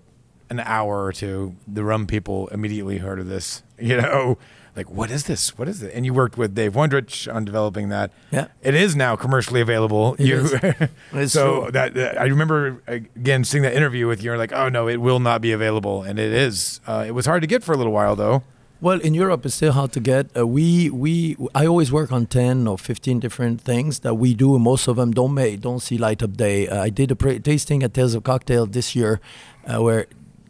[0.51, 3.63] an hour or two, the rum people immediately heard of this.
[3.81, 4.37] You know,
[4.75, 5.57] like, what is this?
[5.57, 5.91] What is it?
[5.95, 8.11] And you worked with Dave Wondrich on developing that.
[8.29, 8.47] Yeah.
[8.61, 10.13] It is now commercially available.
[10.19, 10.51] It you, is.
[11.33, 11.71] So true.
[11.71, 14.35] that, that- I remember again seeing that interview with you.
[14.37, 16.79] Like, oh no, it will not be available, and it is.
[16.85, 18.43] Uh, it was hard to get for a little while though.
[18.79, 20.23] Well, in Europe, it's still hard to get.
[20.37, 24.53] Uh, we we I always work on ten or fifteen different things that we do.
[24.55, 26.67] and Most of them don't make don't see light of day.
[26.67, 29.19] Uh, I did a pre- tasting at Tales of Cocktail this year,
[29.65, 30.05] uh, where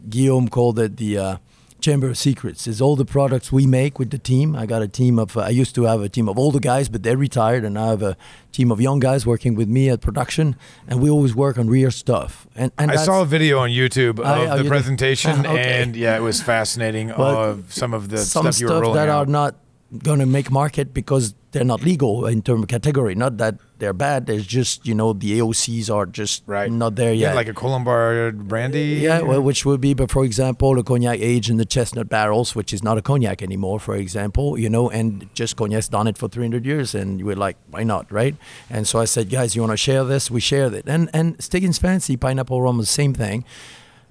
[0.08, 1.36] Guillaume called it the uh,
[1.80, 2.66] Chamber of Secrets.
[2.68, 4.54] It's all the products we make with the team.
[4.54, 5.36] I got a team of.
[5.36, 7.88] Uh, I used to have a team of older guys, but they're retired, and I
[7.88, 8.16] have a
[8.52, 10.54] team of young guys working with me at production,
[10.86, 12.46] and we always work on real stuff.
[12.54, 15.82] And and I saw a video on YouTube of Oh, yeah, the you presentation, Okay.
[15.82, 17.08] and yeah, it was fascinating.
[17.08, 19.26] Well, of some of the some stuff you were stuff rolling that out.
[19.26, 19.56] are not
[19.98, 23.14] going to make market because they're not legal in term of category.
[23.14, 24.26] Not that they're bad.
[24.26, 27.30] There's just you know the AOCs are just right, not there yet.
[27.30, 29.00] Yeah, like a Colombard brandy.
[29.02, 32.54] yeah, well, which would be, but for example, a cognac aged in the chestnut barrels,
[32.54, 36.16] which is not a cognac anymore, for example, you know, and just cognac's done it
[36.16, 38.34] for 300 years, and you were like, why not, right?
[38.70, 40.30] And so I said, guys, you want to share this?
[40.30, 43.44] We shared it, and and Stiggins Fancy pineapple rum is the same thing.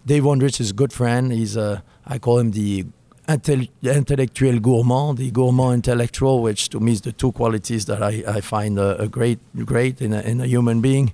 [0.05, 1.31] Dave Wondrich is a good friend.
[1.31, 2.85] He's a, I call him the
[3.27, 8.41] intellectual gourmand, the gourmand intellectual, which to me is the two qualities that I, I
[8.41, 11.13] find uh, a great great in a, in a human being,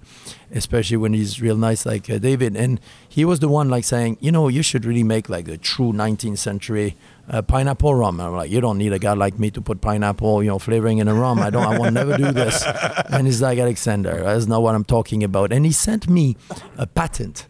[0.52, 2.56] especially when he's real nice like uh, David.
[2.56, 5.58] And he was the one like saying, you know, you should really make like a
[5.58, 6.96] true 19th century
[7.30, 8.22] uh, pineapple rum.
[8.22, 11.00] I'm like, you don't need a guy like me to put pineapple, you know, flavoring
[11.00, 11.40] in a rum.
[11.40, 11.66] I don't.
[11.66, 12.64] I will never do this.
[13.10, 15.52] And he's like, Alexandre, that's not what I'm talking about.
[15.52, 16.36] And he sent me
[16.78, 17.48] a patent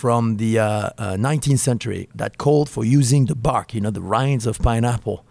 [0.00, 4.00] from the uh, uh, 19th century that called for using the bark, you know, the
[4.00, 5.26] rinds of pineapple.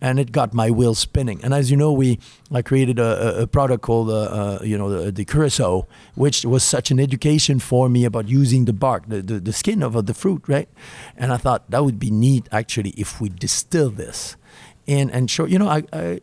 [0.00, 1.38] And it got my wheel spinning.
[1.44, 2.18] And as you know, we
[2.58, 6.62] I created a, a- product called, uh, uh, you know, the, the curacao, which was
[6.62, 10.00] such an education for me about using the bark, the, the, the skin of uh,
[10.02, 10.68] the fruit, right?
[11.16, 14.36] And I thought that would be neat actually if we distill this
[14.88, 16.20] and and sure, you know, I, I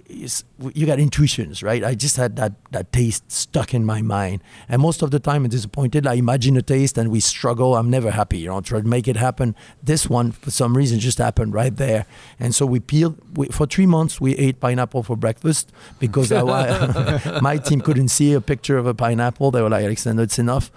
[0.74, 1.84] you got intuitions, right?
[1.84, 5.46] I just had that that taste stuck in my mind, and most of the time
[5.46, 6.06] I'm disappointed.
[6.06, 7.76] I imagine a taste, and we struggle.
[7.76, 8.60] I'm never happy, you know.
[8.60, 9.56] Try to make it happen.
[9.82, 12.06] This one, for some reason, just happened right there,
[12.40, 13.18] and so we peeled.
[13.38, 18.34] We, for three months, we ate pineapple for breakfast because I, my team couldn't see
[18.34, 19.52] a picture of a pineapple.
[19.52, 20.70] They were like, Alexandre, it's enough.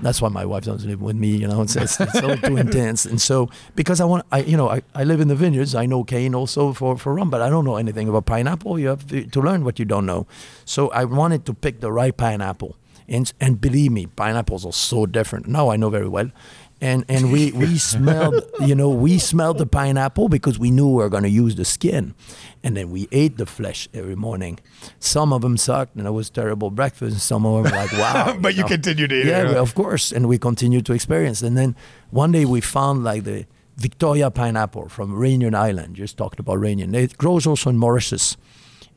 [0.00, 1.36] That's why my wife doesn't live with me.
[1.36, 3.04] You know, it's, it's, it's all too intense.
[3.04, 5.74] And so, because I want, I you know, I, I live in the vineyards.
[5.74, 8.78] I know cane also for for rum, but I don't know anything about pineapple.
[8.78, 10.26] You have to, to learn what you don't know.
[10.64, 12.76] So I wanted to pick the right pineapple.
[13.08, 15.48] And and believe me, pineapples are so different.
[15.48, 16.30] Now I know very well.
[16.80, 20.94] And and we we smelled, you know, we smelled the pineapple because we knew we
[21.02, 22.14] were going to use the skin,
[22.62, 24.60] and then we ate the flesh every morning.
[25.00, 27.18] Some of them sucked, and it was terrible breakfast.
[27.26, 28.36] Some of them were like, wow.
[28.40, 28.68] but you know.
[28.68, 29.44] continued to eat Yeah, it.
[29.46, 31.42] well, of course, and we continued to experience.
[31.42, 31.74] And then
[32.10, 35.96] one day we found like the Victoria pineapple from Reunion Island.
[35.96, 36.94] Just talked about Reunion.
[36.94, 38.36] It grows also in Mauritius.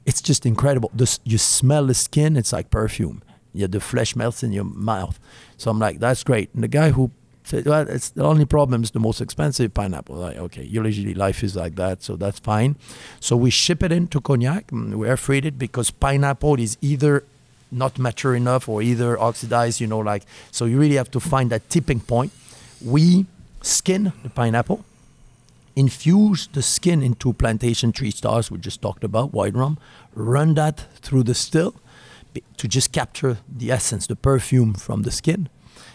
[0.06, 0.92] It's just incredible.
[0.94, 3.24] The, s- you smell the skin; it's like perfume.
[3.54, 5.20] Yeah, the flesh melts in your mouth.
[5.58, 6.54] So I'm like, that's great.
[6.54, 7.10] And the guy who
[7.54, 10.16] well, it's the only problem is the most expensive pineapple.
[10.16, 12.76] Like, okay, usually life is like that, so that's fine.
[13.20, 14.72] So we ship it into Cognac.
[14.72, 17.24] and We air freight it because pineapple is either
[17.72, 21.50] not mature enough or either oxidized, you know, like, so you really have to find
[21.50, 22.32] that tipping point.
[22.84, 23.26] We
[23.62, 24.84] skin the pineapple,
[25.76, 29.78] infuse the skin into plantation Three Stars we just talked about, white rum,
[30.14, 31.76] run that through the still
[32.58, 35.50] to just capture the essence, the perfume from the skin.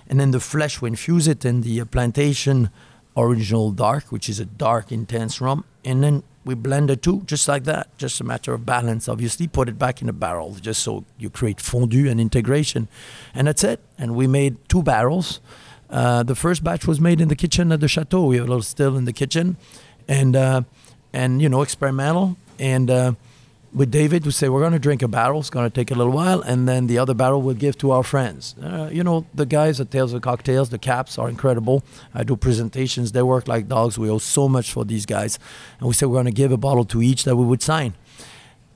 [0.09, 2.71] And then the flesh, we infuse it in the uh, plantation
[3.17, 5.65] original dark, which is a dark, intense rum.
[5.85, 9.49] And then we blend the two just like that, just a matter of balance, obviously.
[9.49, 12.89] Put it back in a barrel just so you create fondu and integration.
[13.35, 13.81] And that's it.
[13.99, 15.41] And we made two barrels.
[15.89, 18.27] Uh, the first batch was made in the kitchen at the chateau.
[18.27, 19.57] We have a little still in the kitchen,
[20.09, 20.63] and uh,
[21.13, 22.37] and you know experimental.
[22.59, 23.13] And uh,
[23.77, 25.41] with David, we say we're going to drink a barrel.
[25.41, 27.91] It's going to take a little while, and then the other barrel we'll give to
[27.91, 28.55] our friends.
[28.61, 31.85] Uh, you know the guys at Tales of Cocktails, the caps are incredible.
[32.15, 33.99] I do presentations; they work like dogs.
[33.99, 35.39] We owe so much for these guys,
[35.79, 37.93] and we said we're going to give a bottle to each that we would sign.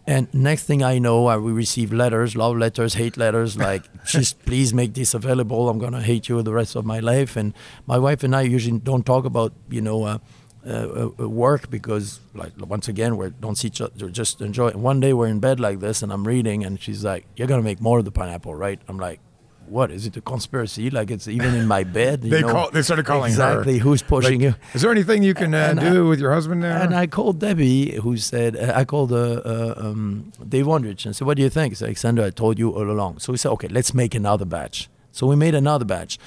[0.06, 4.44] And next thing I know, I we receive letters, love letters, hate letters, like just
[4.44, 5.70] please make this available.
[5.70, 7.36] I'm gonna hate you the rest of my life.
[7.36, 7.54] And
[7.86, 10.18] my wife and I usually don't talk about you know uh,
[10.66, 14.70] uh, uh, work because like once again we don't see each other, just enjoy.
[14.72, 17.62] One day we're in bed like this, and I'm reading, and she's like, "You're gonna
[17.62, 19.20] make more of the pineapple, right?" I'm like.
[19.66, 20.16] What is it?
[20.16, 20.90] A conspiracy?
[20.90, 22.24] Like it's even in my bed.
[22.24, 22.50] you They know?
[22.50, 23.38] call- they started calling her.
[23.38, 23.78] exactly.
[23.78, 24.56] Who's pushing you?
[24.74, 26.76] Is there anything you can uh, And I- do with your husband there?
[26.76, 31.14] And I called Debbie, who said, uh, I called uh, uh, um, Dave Wondrich and
[31.14, 31.76] said, What do you think?
[31.76, 33.20] Said, Alexandre, I told you all along.
[33.20, 34.88] So we said, Okay, let's make another batch.
[35.12, 36.18] So we made another batch.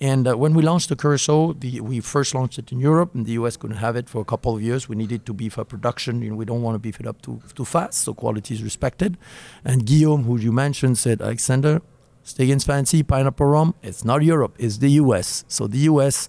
[0.00, 3.26] And uh, when we launched the Curacao, the, we first launched it in Europe, and
[3.26, 4.88] the US couldn't have it for a couple of years.
[4.88, 6.22] We needed to beef up production.
[6.22, 8.62] You know, we don't want to beef it up too, too fast, so quality is
[8.62, 9.18] respected.
[9.64, 11.82] And Guillaume, who you mentioned, said, Alexandre,
[12.22, 15.44] Stiggins Fancy Pineapple Rum, it's not Europe, it's the US.
[15.48, 16.28] So the US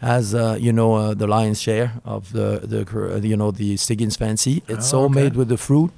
[0.00, 2.80] has uh, you know uh, the lion's share of the the
[3.14, 4.62] uh, you know the Stiggins Fancy.
[4.66, 5.92] It's Oh, all made with the fruit.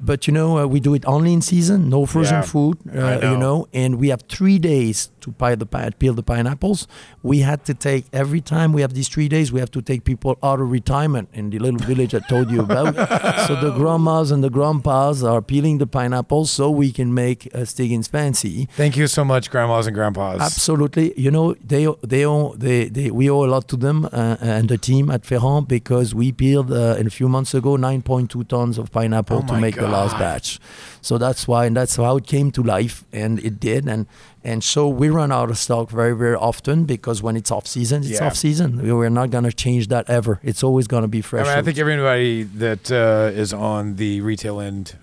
[0.00, 2.92] But you know, uh, we do it only in season, no frozen Yeah, food, uh,
[3.18, 3.30] know.
[3.30, 5.66] you know, and we have three days to pie the
[5.98, 6.86] peel the pineapples.
[7.22, 10.04] We had to take every time we have these three days, we have to take
[10.04, 12.94] people out of retirement in the little village I told you about.
[13.46, 17.64] so the grandmas and the grandpas are peeling the pineapples so we can make a
[17.64, 18.68] Stiggins Fancy.
[18.76, 20.40] Thank you so much, grandmas and grandpas.
[20.40, 21.18] Absolutely.
[21.18, 24.68] You know, they they owe they, they we owe a lot to them uh, and
[24.68, 28.90] the team at Ferrand because we peeled uh, a few months ago 9.2 tons of
[28.92, 30.58] pineapple Oh to make the last batch.
[31.00, 34.06] So that's why and that's how it came to life and it did and
[34.42, 37.98] and so we run out of stock very very often because when it's off season,
[38.02, 38.26] it's Yeah.
[38.26, 38.68] off season.
[38.82, 40.34] We- We're not going to change that ever.
[40.42, 41.46] It's always going to be I fresh.
[41.46, 44.96] mean, I think everybody that uh, is on the retail end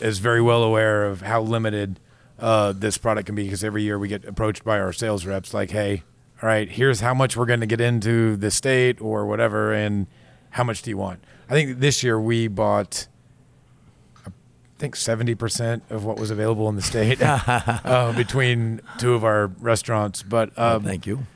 [0.00, 1.98] is very well aware of how limited
[2.38, 5.54] uh, this product can be because every year we get approached by our sales reps
[5.54, 6.02] like, hey,
[6.42, 9.72] all right, here's how much we're going to get into the state or whatever.
[9.72, 10.06] And
[10.50, 11.20] how much do you want?
[11.48, 13.08] I think this year we bought,
[14.76, 19.24] I think seventy percent of what was available in the state uh, between two of
[19.24, 20.22] our restaurants.
[20.22, 21.26] But um, Thank you.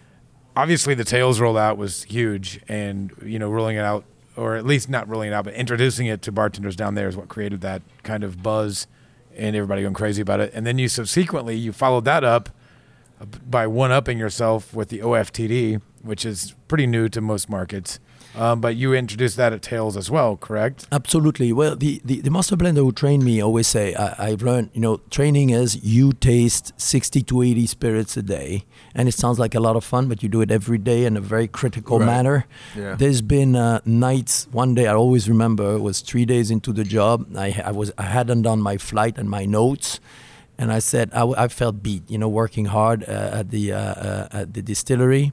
[0.56, 4.04] obviously the Tales rollout was huge and you know rolling it out
[4.36, 7.16] or at least not rolling it out but introducing it to bartenders down there is
[7.16, 8.86] what created that kind of buzz
[9.36, 12.50] and everybody going crazy about it and then you subsequently you followed that up
[13.20, 17.98] uh, by one upping yourself with the OFTD which is pretty new to most markets
[18.36, 21.52] um, but you introduced that at Tales as well correct Absolutely.
[21.52, 24.80] Well, the, the, the master blender who trained me always say, I, I've learned, you
[24.80, 28.64] know, training is you taste 60 to 80 spirits a day.
[28.94, 31.16] And it sounds like a lot of fun, but you do it every day in
[31.16, 32.06] a very critical Right.
[32.06, 32.46] manner.
[32.76, 32.94] Yeah.
[32.96, 36.84] There's been uh, nights, one day I always remember, it was three days into the
[36.84, 37.26] job.
[37.36, 40.00] I, I, was, I hadn't done my flight and my notes.
[40.58, 43.72] And I said, I, w- I felt beat, you know, working hard uh, at, the,
[43.72, 45.32] uh, uh, at the distillery.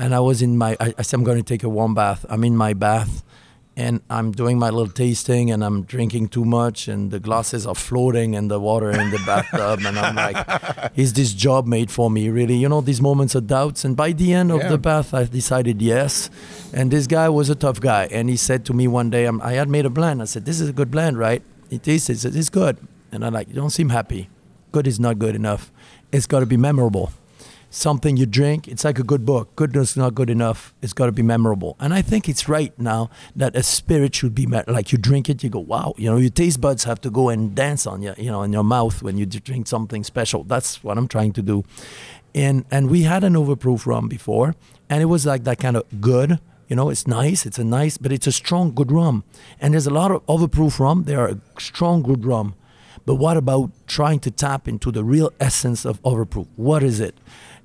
[0.00, 2.24] And I was in my, I, I said, I'm going to take a warm bath.
[2.30, 3.22] I'm in my bath
[3.76, 7.74] and I'm doing my little tasting and I'm drinking too much and the glasses are
[7.74, 12.10] floating in the water in the bathtub and I'm like, is this job made for
[12.10, 12.56] me really?
[12.56, 13.84] You know, these moments of doubts.
[13.84, 14.68] And by the end of Yeah.
[14.70, 16.30] the bath, I decided yes.
[16.72, 18.08] And this guy was a tough guy.
[18.10, 20.22] And he said to me one day, um, I had made a blend.
[20.22, 21.42] I said, this is a good blend, right?
[21.68, 22.34] He tasted it.
[22.34, 22.78] It's good.
[23.12, 24.30] And I'm like, you don't seem happy.
[24.72, 25.70] Good is not good enough.
[26.10, 27.12] It's got to be memorable
[27.70, 29.54] something you drink, it's like a good book.
[29.56, 30.74] Goodness not good enough.
[30.82, 31.76] It's got to be memorable.
[31.78, 35.30] And I think it's right now that a spirit should be me- like you drink
[35.30, 35.94] it, you go, wow.
[35.96, 38.52] You know, your taste buds have to go and dance on you, you know, in
[38.52, 40.44] your mouth when you drink something special.
[40.44, 41.64] That's what I'm trying to do.
[42.34, 44.54] And and we had an overproof rum before,
[44.88, 46.38] and it was like that kind of good.
[46.68, 47.44] You know, it's nice.
[47.46, 49.24] It's a nice, but it's a strong, good rum.
[49.60, 51.02] And there's a lot of overproof rum.
[51.02, 52.54] They are strong, good rum.
[53.04, 56.46] But what about trying to tap into the real essence of overproof?
[56.54, 57.16] What is it?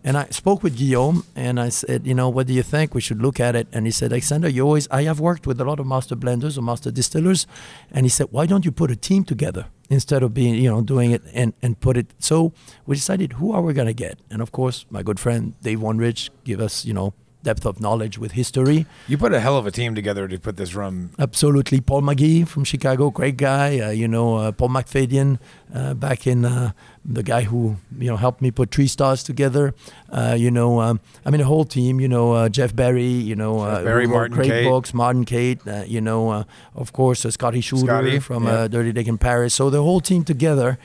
[0.05, 2.93] And I spoke with Guillaume and I said, you know, what do you think?
[2.93, 3.67] We should look at it.
[3.73, 6.59] And he said, Alexandre, you always, I have worked with a lot of master blenders
[6.59, 7.47] or master distillers.
[7.91, 10.81] And he said, why don't you put a team together instead of being, you know,
[10.81, 12.13] doing it and, and put it.
[12.19, 12.53] So
[12.85, 14.19] we decided, who are we going to get?
[14.29, 18.17] And of course, my good friend Dave Wondrich give us, you know, depth of knowledge
[18.17, 18.85] with history.
[19.07, 21.79] you put a hell of a team together to put this rum Absolutely.
[21.79, 23.79] Paul McGee from Chicago, great guy.
[23.79, 25.39] Uh, you know, uh, Paul McFadyen,
[25.73, 26.71] uh, back in uh,
[27.03, 29.73] the guy who, you know, helped me put Three Stars together.
[30.09, 33.35] Uh, you know, um, I mean, the whole team, you know, uh, Jeff Berry, you
[33.35, 34.65] know, uh, Berry, Martin great Cate.
[34.65, 36.43] books, Martin Cate, uh, you know, uh,
[36.75, 38.51] of course, uh, Scotty Schuder Scotty, from yeah.
[38.51, 39.53] uh, Dirty Dick in Paris.
[39.53, 40.77] So the whole team together.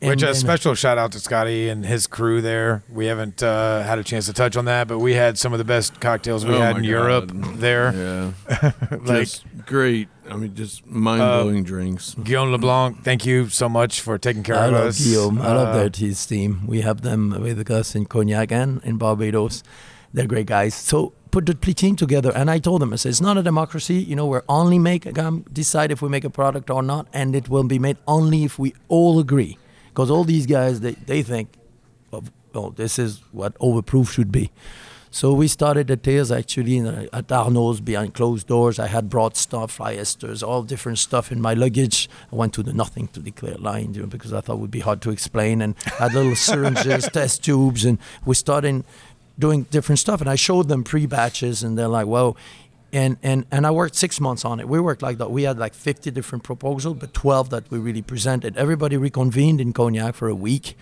[0.00, 2.82] Which a and- special shout out to Scotty and his crew there.
[2.88, 5.58] We haven't uh, had a chance to touch on that, but we had some of
[5.58, 7.92] the best cocktails we Oh had my in Europe there.
[8.48, 8.72] Yeah.
[8.90, 10.08] Like just great.
[10.30, 12.14] I mean, just mind blowing drinks.
[12.22, 15.04] Guillaume LeBlanc, thank you so much for taking care I of love us.
[15.04, 15.40] Guillaume.
[15.42, 16.62] I love Uh, their his team.
[16.66, 19.62] We have them with us in Cognac and in Barbados.
[20.14, 20.74] They're great guys.
[20.74, 22.30] So put the pl- team together.
[22.34, 23.96] And I told them, I said, it's not a democracy.
[23.96, 25.06] You know, we're only make
[25.52, 28.58] decide if we make a product or not, and it will be made only if
[28.58, 29.58] we all agree.
[29.98, 31.48] Because all these guys, they, they think,
[32.12, 34.52] of, oh, this is what overproof should be.
[35.10, 38.78] So we started at Tales actually in, uh, at Arnaud's behind closed doors.
[38.78, 42.08] I had brought stuff, fly esters, all different stuff in my luggage.
[42.32, 44.70] I went to the nothing to declare line you know, because I thought it would
[44.70, 48.84] be hard to explain and had little syringes, test tubes, and we started
[49.36, 50.20] doing different stuff.
[50.20, 52.36] And I showed them pre batches, and they're like, "Whoa."
[52.92, 54.68] And, and, and I worked six months on it.
[54.68, 55.30] We worked like that.
[55.30, 58.56] We had like 50 different proposals, but 12 that we really presented.
[58.56, 60.74] Everybody reconvened in Cognac for a week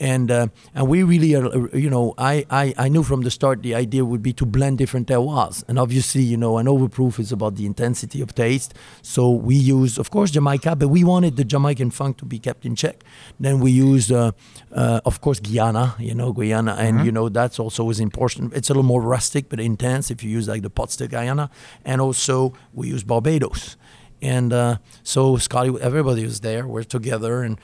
[0.00, 3.62] and uh, and we really are you know I, I I knew from the start
[3.62, 5.64] the idea would be to blend different terroirs.
[5.68, 8.74] And obviously you know an overproof is about the intensity of taste.
[9.02, 12.64] So we used of course Jamaica but we wanted the Jamaican funk to be kept
[12.64, 13.04] in check.
[13.40, 14.32] Then we used uh,
[14.72, 16.76] uh, of course Guyana you know Guyana.
[16.78, 18.54] And you know that's also was important.
[18.54, 21.50] It's a little more rustic but intense if you use like the pots de Guyana.
[21.84, 23.76] And also we use Barbados.
[24.20, 26.66] And uh, so Scotty everybody was there.
[26.66, 27.42] We're together.
[27.42, 27.58] And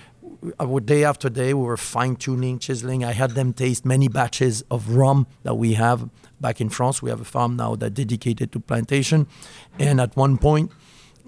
[0.84, 3.05] day after day, we were fine tuning, chiseling.
[3.05, 6.09] I had them taste many batches of rum that we have
[6.40, 7.03] back in France.
[7.03, 9.26] We have a farm now that dedicated to plantation,
[9.78, 10.72] and at one point,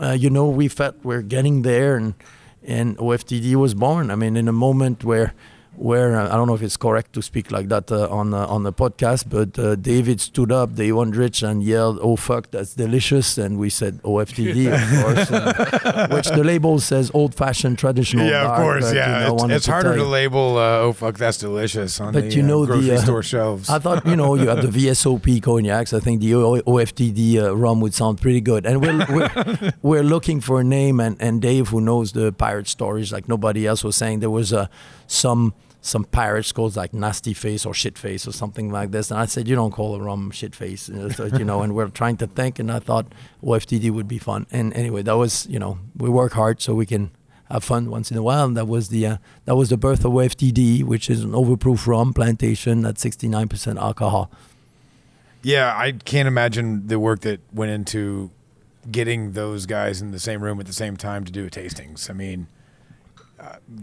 [0.00, 2.14] uh, you know, we felt we're getting there, and
[2.62, 4.10] and OFTD was born.
[4.10, 5.34] I mean, in a moment where
[5.78, 8.46] where uh, I don't know if it's correct to speak like that uh, on uh,
[8.46, 12.50] on the podcast, but uh, David stood up, they Dave Wondrich, and yelled, "Oh fuck,
[12.50, 18.26] that's delicious!" And we said OFTD, of course, and- which the label says old-fashioned traditional.
[18.26, 18.84] Yeah, of course.
[18.84, 20.58] but, you Yeah, know, it's, it's harder to label.
[20.58, 23.22] Uh, oh fuck, that's delicious on But the you know uh, the, grocery uh, store
[23.22, 23.68] shelves.
[23.68, 25.92] I thought, you know, you have the VSOP cognacs.
[25.92, 28.64] I think the O- OFTD uh, rum would sound pretty good.
[28.66, 31.00] And we're, we're, we're looking for a name.
[31.00, 34.52] And, and Dave, who knows the pirate stories like nobody else, was saying there was
[34.52, 34.66] uh,
[35.06, 35.54] some
[35.86, 39.10] some pirates calls like nasty face or shit face or something like this.
[39.10, 41.62] And I said, you don't call a rum shit face, you know.
[41.62, 43.06] And we're trying to think, and I thought
[43.42, 44.46] OFTD would be fun.
[44.50, 47.10] And anyway, that was you know we work hard so we can
[47.50, 48.46] have fun once in a while.
[48.46, 51.86] And that was the uh, that was the birth of OFTD, which is an overproof
[51.86, 54.30] rum plantation at 69% alcohol.
[55.42, 58.32] Yeah, I can't imagine the work that went into
[58.90, 62.10] getting those guys in the same room at the same time to do tastings.
[62.10, 62.48] I mean,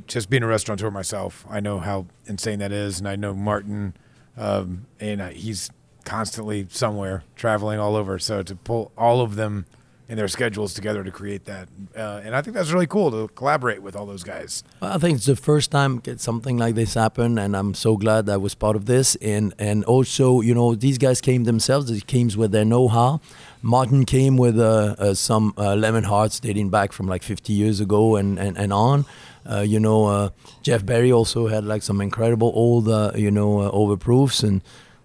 [0.07, 3.95] just being a restaurateur myself, I know how insane that is, and I know Martin,
[4.37, 5.69] um, and he's
[6.05, 8.19] constantly somewhere traveling all over.
[8.19, 9.65] So to pull all of them
[10.09, 13.33] and their schedules together to create that, uh, and I think that's really cool to
[13.33, 14.63] collaborate with all those guys.
[14.81, 18.37] I think it's the first time something like this happened, and I'm so glad I
[18.37, 19.15] was part of this.
[19.15, 21.89] And and also, you know, these guys came themselves.
[21.89, 23.21] They came with their know-how.
[23.61, 27.79] Martin came with uh, uh, some uh, lemon hearts dating back from like 50 years
[27.79, 29.05] ago and and, and on.
[29.49, 30.29] Uh, you know, uh,
[30.61, 34.61] Jeff Berry also had like some incredible old, uh, you know, uh, overproofs, and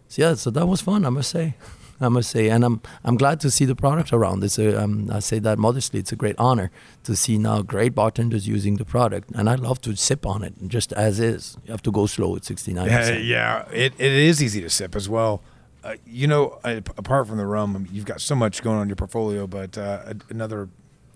[0.08, 1.04] so, yeah, so that was fun.
[1.04, 1.54] I must say,
[2.00, 4.44] I must say, and I'm I'm glad to see the product around.
[4.44, 5.98] It's a, um, I say that modestly.
[6.00, 6.70] It's a great honor
[7.04, 10.54] to see now great bartenders using the product, and I love to sip on it
[10.68, 11.56] just as is.
[11.64, 12.86] You have to go slow at 69.
[12.86, 15.42] Yeah, yeah, it, it is easy to sip as well.
[15.82, 18.88] Uh, you know, uh, apart from the rum, you've got so much going on in
[18.88, 20.68] your portfolio, but uh, another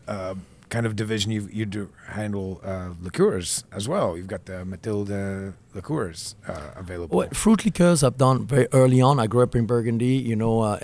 [0.09, 0.35] uh,
[0.73, 4.17] kind of division you you do handle uh, liqueurs as well.
[4.17, 7.19] You've got the Mathilde liqueurs uh, available.
[7.19, 9.21] Well, fruit liqueurs I've done very early on.
[9.25, 10.15] I grew up in Burgundy.
[10.31, 10.79] You know, uh,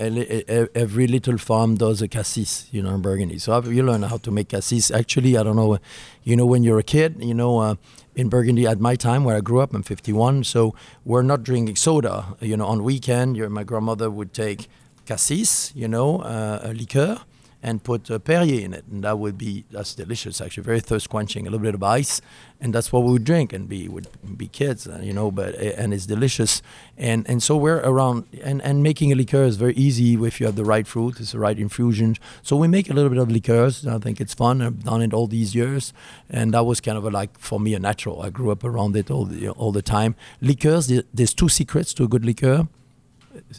[0.85, 2.67] every little farm does a cassis.
[2.71, 3.39] You know, in Burgundy.
[3.39, 4.91] So I've, you learn how to make cassis.
[4.91, 5.79] Actually, I don't know.
[6.23, 7.59] You know, when you're a kid, you know.
[7.59, 7.75] Uh,
[8.15, 10.75] in Burgundy, at my time where I grew up, I'm 51, so
[11.05, 12.35] we're not drinking soda.
[12.41, 14.67] You know, on weekend, your, my grandmother would take
[15.05, 17.19] cassis, you know, uh, a liqueur,
[17.61, 21.09] and put uh, Perrier in it, and that would be that's delicious actually, very thirst
[21.09, 21.45] quenching.
[21.45, 22.21] A little bit of ice,
[22.61, 24.07] and that's what we would drink and be would
[24.37, 25.29] be kids, uh, you know.
[25.29, 26.61] But and it's delicious,
[26.97, 30.45] and and so we're around and and making a liqueur is very easy if you
[30.45, 32.15] have the right fruit, it's the right infusion.
[32.41, 33.85] So we make a little bit of liqueurs.
[33.85, 34.61] I think it's fun.
[34.61, 35.93] I've done it all these years,
[36.29, 38.21] and that was kind of a, like for me a natural.
[38.21, 40.15] I grew up around it all the all the time.
[40.41, 42.67] Liqueurs, there's two secrets to a good liqueur.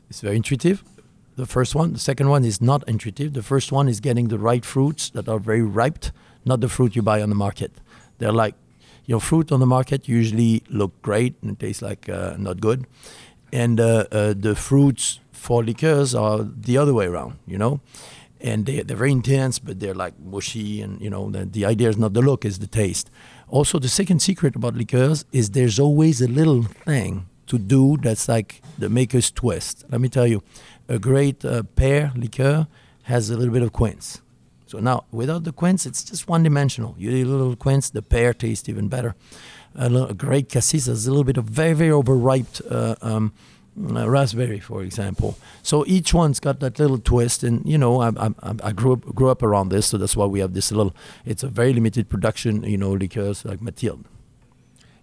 [0.09, 0.83] It's very intuitive
[1.41, 1.93] the first one.
[1.93, 3.33] The second one is not intuitive.
[3.33, 6.07] The first one is getting the right fruits that are very ripe,
[6.45, 7.73] not the fruit you buy on the market.
[8.19, 8.55] They're like,
[9.07, 12.87] you know, fruit on the market usually look great and taste like uh, not good.
[13.53, 17.81] And uh, uh, the fruits for liqueurs are the other way around, you know.
[18.41, 20.81] And they, they're very intense, but they're like mushy.
[20.81, 23.11] And, you know, the, the idea is not the look, is the taste.
[23.49, 28.29] Also, the second secret about liqueurs is there's always a little thing to do that's
[28.29, 29.85] like the maker's twist.
[29.91, 30.43] Let me tell you,
[30.91, 32.67] a great uh, pear liqueur
[33.05, 34.21] has a little bit of quince.
[34.67, 36.95] So now, without the quince, it's just one dimensional.
[36.99, 39.15] You need a little quince, the pear tastes even better.
[39.75, 43.33] A, little, a great cassis has a little bit of very, very overripe uh, um,
[43.79, 45.39] uh, raspberry, for example.
[45.63, 49.15] So each one's got that little twist, and you know, I, I, I, grew up
[49.15, 50.95] grew up around this, so that's why we have this little.
[51.25, 54.05] It's a very limited production, you know, liqueurs like Mathilde.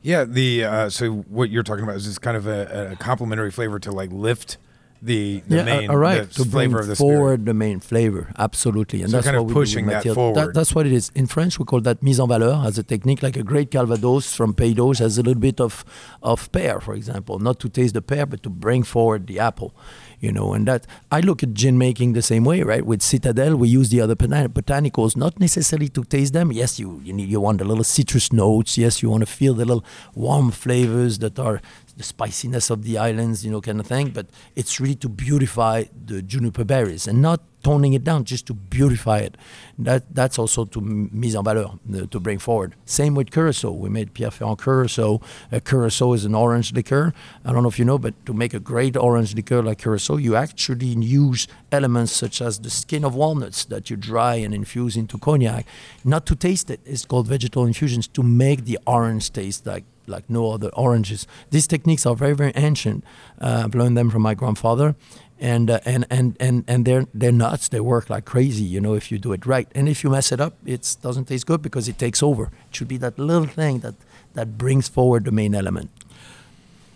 [0.02, 3.52] Yeah, the uh, so what you're talking about is just kind of a, a complementary
[3.52, 4.58] flavor to like lift
[5.02, 6.30] the, the yeah, main uh, right.
[6.30, 7.46] the to flavor bring of the forward spirit.
[7.46, 10.54] the main flavor, absolutely, and So that's kind of what we do pushing that forward.
[10.54, 11.12] that's what it is.
[11.16, 14.34] In French, we call that mise en valeur as a technique, like a great Calvados
[14.34, 15.86] from d'Auge has a little bit of
[16.24, 19.74] of pear, for example, not to taste the pear, but to bring forward the apple.
[20.20, 22.84] You know, and that I look at gin making the same way, right?
[22.84, 26.52] With Citadelle, we use the other botanicals, not necessarily to taste them.
[26.52, 28.80] Yes, you you need you want the little citrus notes.
[28.80, 29.86] Yes, you want to feel the little
[30.16, 31.62] warm flavors that are
[31.98, 34.10] the spiciness of the islands, you know, kind of thing.
[34.10, 38.54] But it's really to beautify the juniper berries and not toning it down, just to
[38.54, 39.36] beautify it.
[39.78, 40.80] That that's also to
[41.22, 42.72] mise en valeur, uh, to bring forward.
[42.86, 43.72] Same with curacao.
[43.84, 45.20] We made Pierre Ferrand curacao.
[45.52, 47.14] Uh, curacao is an orange liqueur.
[47.46, 50.16] I don't know if you know, but to make a great orange liqueur like curacao,
[50.28, 50.92] you actually
[51.28, 55.66] use elements such as the skin of walnuts that you dry and infuse into cognac,
[56.06, 56.80] not to taste it.
[56.86, 61.28] It's called vegetal infusions to make the orange taste like like no other oranges.
[61.52, 63.04] These techniques are very, very ancient.
[63.42, 64.96] Uh, I've learned them from my grandfather,
[65.40, 67.68] and uh, and and and and they're they're nuts.
[67.70, 69.68] They work like crazy, you know, if you do it right.
[69.76, 72.44] And if you mess it up, it doesn't taste good because it takes over.
[72.70, 73.96] It should be that little thing that
[74.34, 75.90] that brings forward the main element.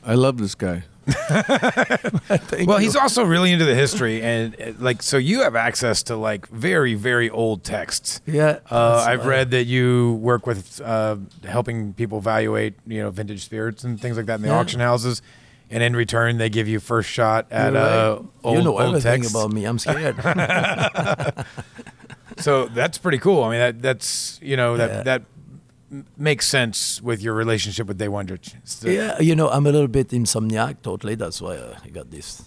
[0.03, 0.83] I love this guy.
[2.65, 2.85] Well, you.
[2.85, 6.47] he's also really into the history, and uh, like, so you have access to like
[6.47, 8.21] very, very old texts.
[8.25, 8.59] yeah.
[8.69, 9.27] Uh, I've right.
[9.27, 11.17] read that you work with uh,
[11.47, 14.59] helping people evaluate, you know, vintage spirits and things like that in the Yeah.
[14.59, 15.21] auction houses,
[15.71, 18.81] and in return they give you first shot at You're uh, old, you know old
[18.81, 19.31] everything text.
[19.35, 19.65] about me.
[19.65, 20.15] I'm scared.
[22.37, 23.43] So that's pretty cool.
[23.43, 25.03] I mean, that that's you know that Yeah.
[25.03, 25.21] that
[25.91, 28.07] m- makes sense with your relationship with Day.
[28.63, 31.15] It's the- Yeah, you know, I'm a little bit insomniac, totally.
[31.15, 32.43] That's why uh, I got this.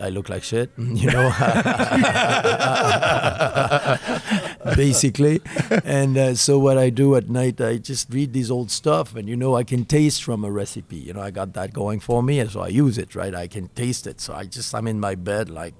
[0.00, 1.30] I look like shit, you know,
[4.76, 5.40] basically.
[5.84, 9.28] And uh, so what I do at night, I just read these old stuff, and
[9.28, 10.96] you know, I can taste from a recipe.
[10.96, 13.34] You know, I got that going for me, and so I use it, right?
[13.34, 14.20] I can taste it.
[14.20, 15.74] So I just, I'm in my bed, like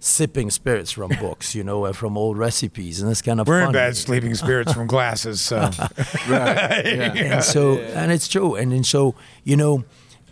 [0.00, 3.60] sipping spirits from books, you know, uh, from old recipes, and it's kind of We're
[3.60, 3.68] fun.
[3.68, 5.40] in bed sleeping spirits from glasses.
[5.40, 5.58] So
[6.28, 6.84] Right.
[6.84, 7.14] Yeah.
[7.36, 9.14] and so and it's true and, and so
[9.44, 9.84] you know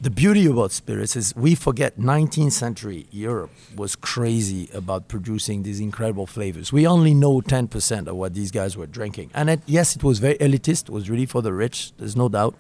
[0.03, 5.79] the beauty about spirits is we forget 19th century europe was crazy about producing these
[5.79, 9.95] incredible flavors we only know 10% of what these guys were drinking and it, yes
[9.95, 12.57] it was very elitist it was really for the rich there's no doubt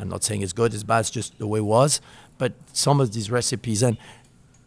[0.00, 2.00] i'm not saying it's good it's bad it's just the way it was
[2.38, 3.96] but some of these recipes and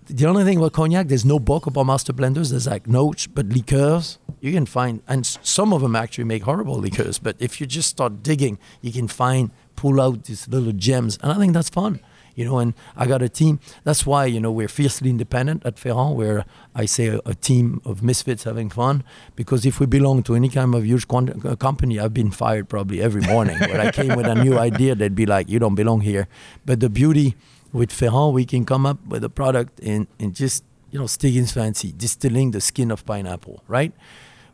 [0.07, 2.51] the only thing about cognac, there's no book about master blenders.
[2.51, 6.75] There's like notes, but liqueurs you can find, and some of them actually make horrible
[6.75, 7.19] liqueurs.
[7.19, 11.31] But if you just start digging, you can find, pull out these little gems, and
[11.31, 12.01] I think that's fun.
[12.35, 13.59] You know, and I got a team.
[13.83, 16.15] That's why you know we're fiercely independent at Ferrand.
[16.15, 19.03] Where I say a, a team of misfits having fun.
[19.35, 22.69] Because if we belong to any kind of huge quant- uh, company, I've been fired
[22.69, 23.57] probably every morning.
[23.59, 26.27] when I came with a new idea, they'd be like, "You don't belong here."
[26.65, 27.35] But the beauty
[27.73, 31.51] with Ferrand, we can come up with a product and, and just, you know, Stiggins
[31.51, 33.91] fancy, distilling the skin of pineapple, right?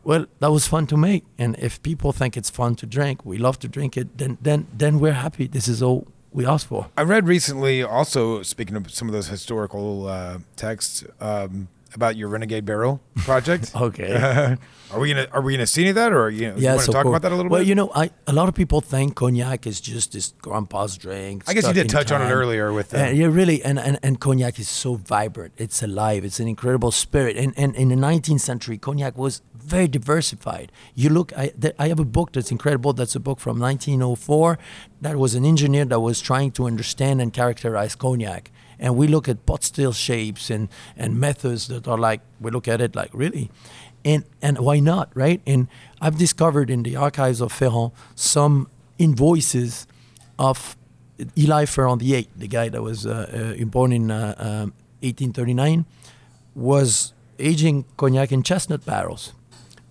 [0.02, 1.24] Well, that was fun to make.
[1.38, 4.66] And if people think it's fun to drink, we love to drink it, then then
[4.76, 5.46] then we're happy.
[5.46, 6.88] This is all we ask for.
[6.96, 12.28] I read recently, also speaking of some of those historical uh, texts um, about your
[12.28, 13.72] Renegade Barrel project.
[13.80, 14.14] Okay.
[14.92, 16.80] are we gonna Are we gonna see any of that, or you, know, you want
[16.80, 17.12] to talk cool.
[17.12, 17.64] about that a little well, bit?
[17.64, 21.44] Well, you know, I a lot of people think cognac is just this grandpa's drink.
[21.46, 24.20] I guess you did touch on it earlier with Uh, yeah, really, and, and, and
[24.20, 25.54] cognac is so vibrant.
[25.56, 26.24] It's alive.
[26.24, 27.36] It's an incredible spirit.
[27.36, 30.72] And, and in the 19th century, cognac was very diversified.
[30.94, 32.92] You look, I, th- I have a book that's incredible.
[32.92, 34.58] That's a book from 1904.
[35.00, 38.50] That was an engineer that was trying to understand and characterize cognac.
[38.80, 42.66] And we look at pot still shapes and, and methods that are like, we look
[42.66, 43.50] at it like, really?
[44.04, 45.42] And, and why not, right?
[45.46, 45.68] And
[46.00, 48.68] I've discovered in the archives of Ferrand some
[48.98, 49.86] invoices
[50.38, 50.76] of
[51.36, 54.72] Eli Ferrand the VIII, the guy that was uh, uh, born in uh, um,
[55.02, 55.84] 1839,
[56.54, 59.34] was aging cognac in chestnut barrels.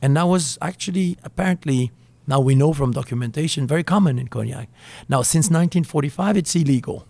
[0.01, 1.91] And that was actually apparently,
[2.25, 4.69] now we know from documentation, very common in cognac.
[5.07, 7.05] Now, since 1945, it's illegal.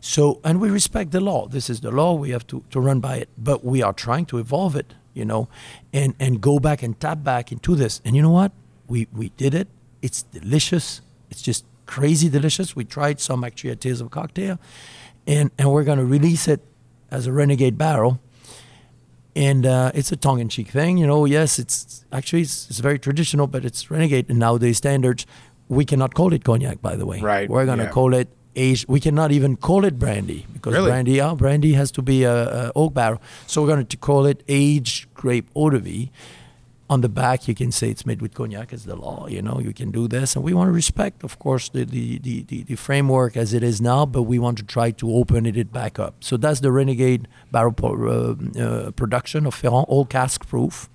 [0.00, 1.46] So, and we respect the law.
[1.46, 2.14] This is the law.
[2.14, 3.28] We have to, to run by it.
[3.36, 5.48] But we are trying to evolve it, you know,
[5.92, 8.00] and, and go back and tap back into this.
[8.04, 8.52] And you know what?
[8.88, 9.68] We, we did it.
[10.00, 11.02] It's delicious.
[11.30, 12.74] It's just crazy delicious.
[12.74, 14.58] We tried some actually at Tales of Cocktail.
[15.26, 16.60] And, and we're going to release it
[17.10, 18.20] as a Renegade barrel.
[19.36, 21.24] And uh, it's a tongue-in-cheek thing, you know.
[21.24, 25.24] Yes, it's actually it's, it's very traditional, but it's renegade and nowadays standards.
[25.68, 27.20] We cannot call it cognac, by the way.
[27.20, 27.90] Right, We're gonna yeah.
[27.90, 28.86] call it aged.
[28.88, 30.90] We cannot even call it brandy because Really?
[30.90, 33.20] brandy, yeah, brandy has to be a, a oak barrel.
[33.46, 36.10] So we're going to call it aged grape eau de vie.
[36.88, 38.72] On the back, you can say it's made with cognac.
[38.72, 39.60] It's the law, you know.
[39.60, 42.64] You can do this, and we want to respect, of course, the the, the, the,
[42.64, 45.72] the framework as it is now, but we want to try to open it, it
[45.72, 46.14] back up.
[46.18, 50.90] So that's the Renegade barrel uh, uh, production of Ferrand, all cask proof.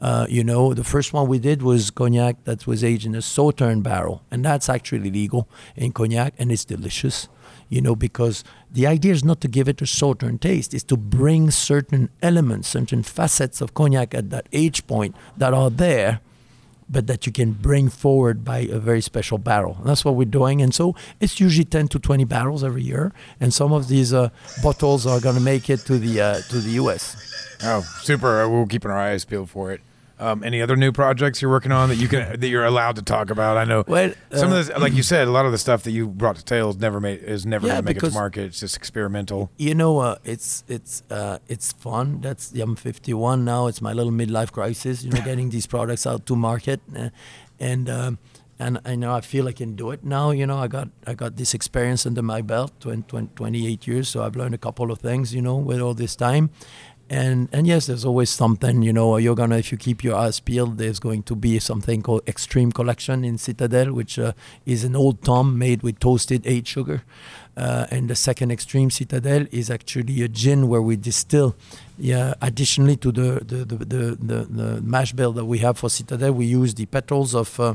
[0.00, 3.20] Uh, you know, the first one we did was cognac that was aged in a
[3.20, 7.28] sauterne barrel, and that's actually legal in cognac, and it's delicious.
[7.68, 10.96] You know, because the idea is not to give it a sauterne taste; is to
[10.96, 16.20] bring certain elements, certain facets of cognac at that age point that are there,
[16.88, 19.76] but that you can bring forward by a very special barrel.
[19.80, 20.62] And that's what we're doing.
[20.62, 24.30] And so it's usually 10 to 20 barrels every year, and some of these uh,
[24.62, 27.16] bottles are going to make it to the uh, to the U.S.
[27.62, 28.42] oh, super!
[28.42, 29.82] Uh, We'll keep our eyes peeled for it.
[30.20, 33.02] Um, any other new projects you're working on that you can that you're allowed to
[33.02, 33.56] talk about?
[33.56, 35.82] I know Well, some uh, of this, like you said, a lot of the stuff
[35.84, 38.06] that you brought to Tales never made is never Yeah, going to make it to
[38.06, 38.44] because- market.
[38.44, 39.50] It's just experimental.
[39.56, 42.20] you know, uh, it's it's uh, it's fun.
[42.20, 43.66] That's I'm 51 now.
[43.66, 45.02] It's my little midlife crisis.
[45.04, 47.08] You know, getting these products out to market, uh,
[47.58, 48.18] and um,
[48.58, 50.32] and I know I feel I can do it now.
[50.32, 54.08] You know, I got I got this experience under my belt, 20, 20, 28 years.
[54.10, 55.32] So I've learned a couple of things.
[55.34, 56.50] You know, with all this time.
[57.10, 58.82] And and yes, there's always something.
[58.82, 62.02] You know, you're gonna if you keep your eyes peeled, there's going to be something
[62.02, 64.32] called Extreme Collection in Citadelle, which uh,
[64.64, 67.02] is an old Tom made with toasted aged sugar.
[67.56, 71.56] Uh, and the second Extreme Citadelle is actually a gin where we distill.
[71.98, 75.88] Yeah, additionally to the the, the, the, the, the mash bill that we have for
[75.90, 77.58] Citadelle, we use the petals of.
[77.58, 77.74] Uh,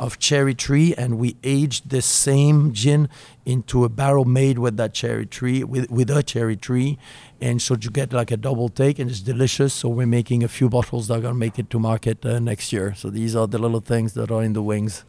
[0.00, 3.06] of cherry tree, and we aged this same gin
[3.44, 6.98] into a barrel made with that cherry tree, with, with a cherry tree,
[7.40, 9.74] and so you get like a double take, and it's delicious.
[9.74, 12.72] So we're making a few bottles that are gonna make it to market uh, next
[12.72, 12.94] year.
[12.96, 15.04] So these are the little things that are in the wings.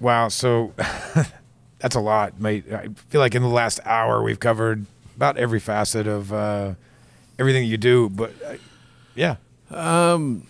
[0.00, 0.28] Wow.
[0.28, 0.72] So
[1.78, 2.64] that's a lot, mate.
[2.72, 4.86] I feel like in the last hour we've covered
[5.16, 6.74] about every facet of uh,
[7.38, 8.08] everything you do.
[8.08, 8.54] But uh,
[9.14, 9.36] yeah,
[9.70, 10.46] Um,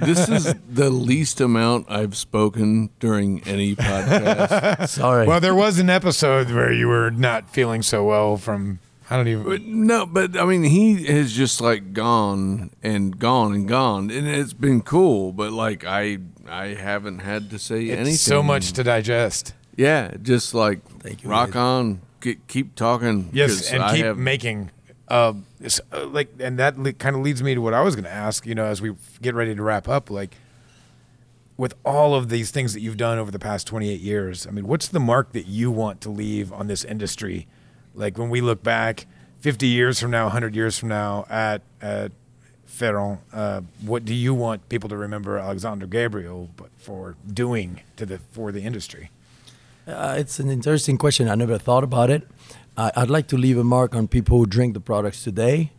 [0.00, 4.88] this is the least amount I've spoken during any podcast.
[4.88, 5.26] Sorry.
[5.26, 8.78] Well, there was an episode where you were not feeling so well from
[9.10, 9.44] I don't even.
[9.44, 14.26] But no, but I mean, he has just like gone and gone and gone, and
[14.26, 15.32] it's been cool.
[15.32, 18.14] But like, I I haven't had to say It's anything.
[18.14, 19.54] so much to digest.
[19.76, 21.58] Yeah, just like Thank you, rock Ed.
[21.58, 23.28] on, keep, keep talking.
[23.32, 24.70] Yes, 'cause and I keep have- making.
[25.60, 28.04] It's, uh, like, and that le- kind of leads me to what I was going
[28.04, 28.46] to ask.
[28.46, 30.36] You know, as we get ready to wrap up, like,
[31.56, 34.66] with all of these things that you've done over the past 28 years, I mean,
[34.66, 37.46] what's the mark that you want to leave on this industry?
[37.94, 39.06] Like when we look back
[39.40, 42.12] 50 years from now, 100 years from now at at
[42.64, 46.48] Ferrand, uh, what do you want people to remember Alexandre Gabriel
[46.78, 49.10] for doing to the for the industry?
[49.86, 51.28] Uh, it's an interesting question.
[51.28, 52.26] I never thought about it.
[52.76, 55.72] I I'd like to leave a mark on people who drink the products today.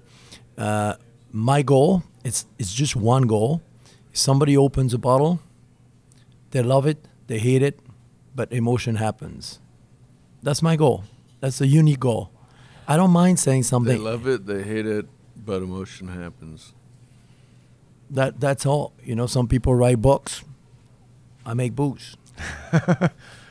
[0.58, 0.96] Uh,
[1.32, 3.62] my goal, it's, it's just one goal.
[4.14, 5.40] Somebody opens a bottle,
[6.52, 7.80] they love it, they hate it,
[8.36, 9.60] but emotion happens.
[10.44, 11.04] That's my goal.
[11.40, 12.30] That's a unique goal.
[12.88, 13.98] I don't mind saying something.
[13.98, 16.74] They love it, they hate it, but emotion happens.
[18.12, 18.94] that that's all.
[19.04, 20.44] You know, some people write books.
[21.46, 22.16] I make booze.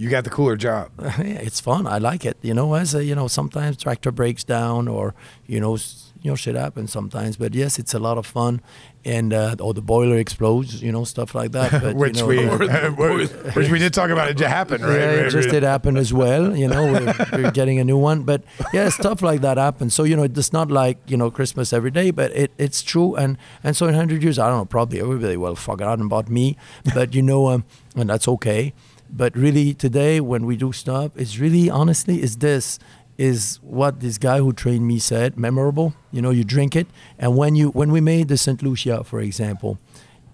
[0.00, 0.92] You got the cooler job.
[1.18, 1.86] it's fun.
[1.86, 2.38] I like it.
[2.40, 5.14] You know, as a, you know, sometimes tractor breaks down or
[5.46, 5.76] you know,
[6.22, 7.36] you know, shit happens sometimes.
[7.36, 8.62] But yes, it's a lot of fun,
[9.04, 10.82] and uh, or the boiler explodes.
[10.82, 11.82] You know, stuff like that.
[11.82, 14.94] But, which you know, we which we did talk about it to happen, right?
[14.94, 16.56] Yeah, it just did happen as well.
[16.56, 18.42] You know, we're, we're getting a new one, but
[18.72, 19.92] yeah, stuff like that happens.
[19.92, 23.16] So you know, it's not like you know Christmas every day, but it, it's true.
[23.16, 26.56] And and so in hundred years, I don't know, probably everybody will forgotten about me,
[26.94, 28.72] but you know, um, and that's okay.
[29.12, 32.78] But really, today when we do stuff, it's really honestly is this
[33.18, 35.94] is what this guy who trained me said memorable.
[36.10, 36.86] You know, you drink it,
[37.18, 39.78] and when you when we made the Saint Lucia, for example,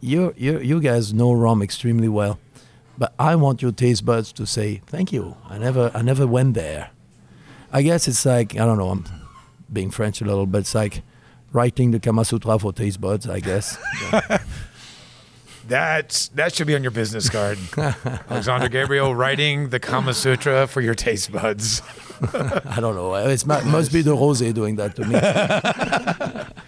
[0.01, 2.39] you you you guys know rum extremely well.
[2.99, 5.37] But I want your taste buds to say thank you.
[5.49, 6.91] I never I never went there.
[7.73, 8.91] I guess it's like I don't know.
[8.91, 9.05] I'm
[9.73, 11.03] being French a little, but it's like
[11.53, 13.29] writing the Kama Sutra for taste buds.
[13.29, 13.79] I guess.
[15.69, 17.59] That's that should be on your business card.
[17.77, 21.83] Alexandre Gabriel writing the Kama Sutra for your taste buds.
[22.33, 23.15] I don't know.
[23.15, 26.53] It must be the rosé doing that to me.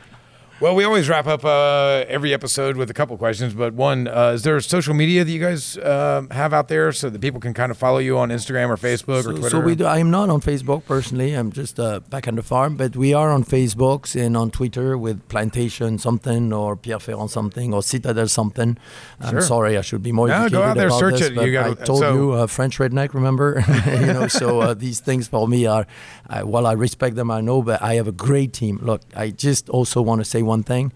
[0.61, 4.32] Well, we always wrap up uh, every episode with a couple questions, but one: uh,
[4.34, 7.54] Is there social media that you guys um, have out there so that people can
[7.54, 9.50] kind of follow you on Instagram or Facebook or Twitter?
[9.50, 11.32] so we do, I am not on Facebook personally.
[11.34, 14.98] I'm just uh, back on the farm, but we are on Facebook and on Twitter
[14.98, 18.76] with Plantation something or Pierre Ferrand something or Citadelle something.
[19.20, 19.40] I'm Sure.
[19.42, 21.34] sorry, I should be more No, go out there, search this, it.
[21.34, 23.62] You I gotta- told so- you, uh, French redneck, remember?
[23.86, 25.86] you know, so uh, these things for me are,
[26.28, 28.80] I, while I respect them, I know, but I have a great team.
[28.82, 30.92] Look, I just also want to say one thing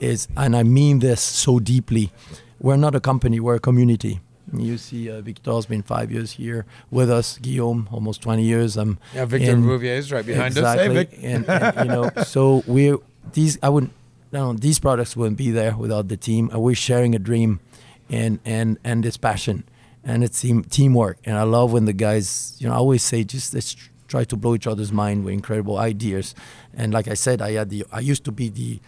[0.00, 2.12] is, and I mean this so deeply,
[2.60, 4.20] we're not a company, we're a community.
[4.52, 7.38] You see, uh, Victor's been five years here with us.
[7.38, 8.78] Guillaume, almost 20 years.
[8.78, 10.86] Um, yeah, Victor and- Bouvier is right behind exactly.
[10.86, 10.92] us.
[10.92, 11.18] Hey, Vic.
[11.20, 12.98] and, and, you know, so we're
[13.32, 13.58] these.
[13.62, 13.92] I wouldn't.
[14.32, 16.48] No, these products wouldn't be there without the team.
[16.52, 17.58] And we're sharing a dream,
[18.08, 19.64] and and and this passion,
[20.04, 21.18] and it's team teamwork.
[21.24, 22.54] And I love when the guys.
[22.60, 23.74] You know, I always say just let's
[24.06, 26.36] try to blow each other's mind with incredible ideas.
[26.72, 27.84] And like I said, I had the.
[27.90, 28.78] I used to be the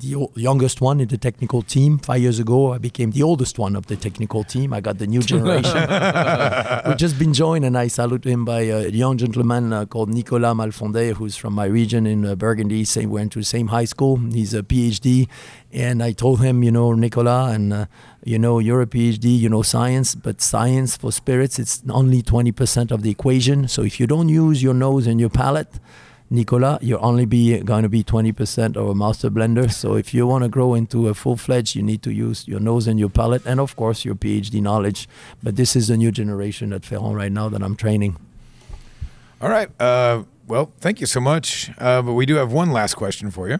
[0.00, 1.98] the o- youngest one in the technical team.
[1.98, 4.72] Five years ago, I became the oldest one of the technical team.
[4.72, 5.74] I got the new generation.
[6.86, 10.54] We've just been joined, and I salute him by a young gentleman uh, called Nicolas
[10.54, 12.84] Malfondet, who's from my region in uh, Burgundy.
[12.84, 14.16] Same, went to the same high school.
[14.16, 15.28] He's a PhD,
[15.72, 17.86] and I told him, you know, Nicolas, and uh,
[18.24, 22.90] you know, you're a PhD, you know science, but science for spirits, it's only 20%
[22.90, 23.68] of the equation.
[23.68, 25.80] So if you don't use your nose and your palate,
[26.30, 29.72] Nicola, you're only be going to be 20% of a master blender.
[29.72, 32.86] So if you want to grow into a full-fledged, you need to use your nose
[32.86, 35.08] and your palate, and of course your PhD knowledge.
[35.42, 38.18] But this is the new generation at Ferrand right now that I'm training.
[39.40, 39.70] All right.
[39.80, 41.70] Uh, well, thank you so much.
[41.78, 43.58] Uh, but we do have one last question for you.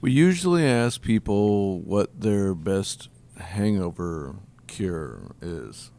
[0.00, 4.36] We usually ask people what their best hangover
[4.68, 5.90] cure is.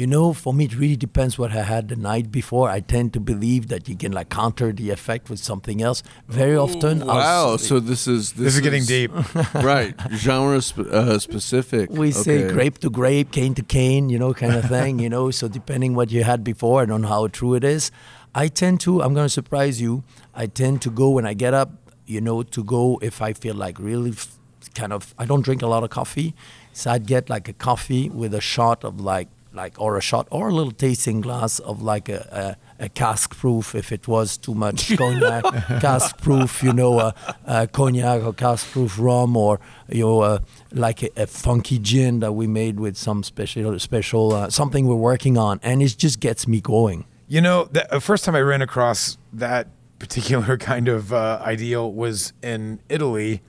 [0.00, 2.66] You know, for me, it really depends what I had the night before.
[2.70, 6.02] I tend to believe that you can like counter the effect with something else.
[6.26, 9.10] Very often, I'll Wow, s- so this is this, This, is getting deep.
[9.72, 9.94] right?
[10.24, 11.90] Genre sp- uh, specific.
[11.90, 15.30] we say grape to grape, cane to cane, you know, kind of thing, you know.
[15.30, 17.90] So depending what you had before, and don't how true it is.
[18.34, 19.92] I tend to, I'm going to surprise you.
[20.34, 21.70] I tend to go when I get up,
[22.06, 24.38] you know, to go if I feel like really f-
[24.74, 26.32] kind of I don't drink a lot of coffee,
[26.72, 30.26] so I'd get like a coffee with a shot of like like or a shot
[30.30, 34.36] or a little tasting glass of like a, a, a cask proof if it was
[34.36, 35.42] too much cognac
[35.80, 37.14] cask proof you know a,
[37.46, 40.38] uh, cognac or cask proof rum or you know uh,
[40.72, 44.94] like a, a funky gin that we made with some special special uh, something we're
[44.94, 48.40] working on and it just gets me going You know, the uh, first time I
[48.42, 49.68] ran across that
[50.00, 53.40] particular kind of uh, ideal was in Italy.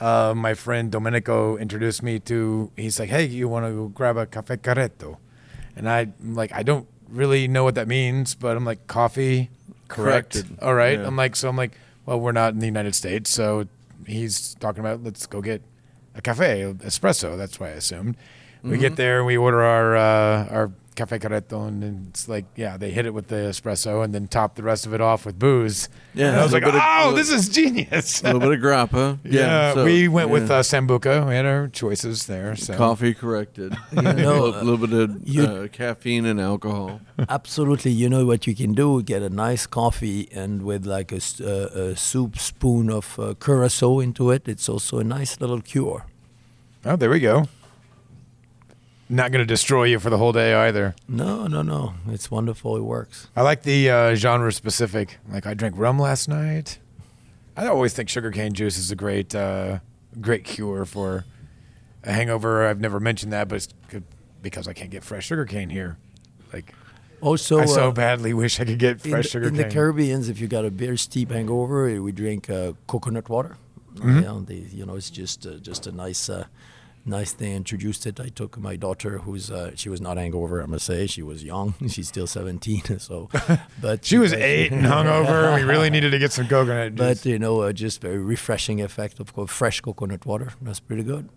[0.00, 2.72] Uh, my friend Domenico introduced me to.
[2.74, 5.18] He's like, "Hey, you want to grab a cafe corretto?"
[5.80, 9.50] And I'm like, I don't really know what that means, but I'm like, coffee,
[9.88, 10.34] correct?
[10.34, 10.58] Corrected.
[10.62, 10.98] All right.
[10.98, 11.06] Yeah.
[11.06, 11.72] I'm like, so I'm like,
[12.06, 13.66] well, we're not in the United States, so
[14.06, 15.62] he's talking about let's go get
[16.14, 17.36] a cafe espresso.
[17.36, 18.16] That's why I assumed.
[18.62, 18.80] We Mm-hmm.
[18.80, 20.70] get there and we order our uh, our
[21.00, 24.54] cafe corretto, and it's like, yeah, they hit it with the espresso and then top
[24.54, 25.88] the rest of it off with booze.
[26.14, 28.20] Yeah, and I was like, little bit of- oh, this is genius.
[28.22, 29.18] A little bit of grappa.
[29.24, 30.56] yeah, so- we went with yeah.
[30.58, 31.26] uh, sambuca.
[31.26, 32.54] We had our choices there.
[32.56, 33.74] So coffee corrected.
[33.92, 37.00] You know, a little, bit of you- uh, caffeine and alcohol.
[37.28, 37.92] Absolutely.
[37.92, 39.02] You know what you can do?
[39.02, 43.34] Get a nice coffee and with like a, s- uh, a soup spoon of uh,
[43.40, 44.46] curacao into it.
[44.48, 46.04] It's also a nice little cure.
[46.84, 47.48] Oh, there we go.
[49.12, 50.94] Not going to destroy you for the whole day either.
[51.08, 51.94] No, no, no.
[52.08, 52.76] It's wonderful.
[52.76, 53.26] It works.
[53.34, 55.18] I like the uh, genre specific.
[55.28, 56.78] Like I drank rum last night.
[57.56, 59.80] I always think sugarcane juice is a great, uh,
[60.20, 61.24] great cure for
[62.04, 62.64] a hangover.
[62.64, 64.04] I've never mentioned that, but it's good
[64.42, 65.98] because I can't get fresh sugarcane here.
[66.52, 66.72] Like
[67.20, 69.60] Also, I so uh, badly wish I could get fresh sugarcane.
[69.60, 73.56] in the Caribbean, if you got a very steep hangover, we drink uh, coconut water.
[73.96, 74.14] Mm-hmm.
[74.14, 76.30] You know, they, you know, it's just uh, just a nice.
[77.10, 78.20] Nice they introduced it.
[78.20, 80.62] I took my daughter, who's uh, she was not hangover.
[80.62, 81.74] I must say she was young.
[81.88, 83.28] She's still seventeen, so.
[83.80, 85.56] But she was eight and hungover.
[85.56, 86.98] we really needed to get some coconut juice.
[87.22, 90.52] But you know, uh, just very refreshing effect of co- fresh coconut water.
[90.62, 91.28] That's pretty good.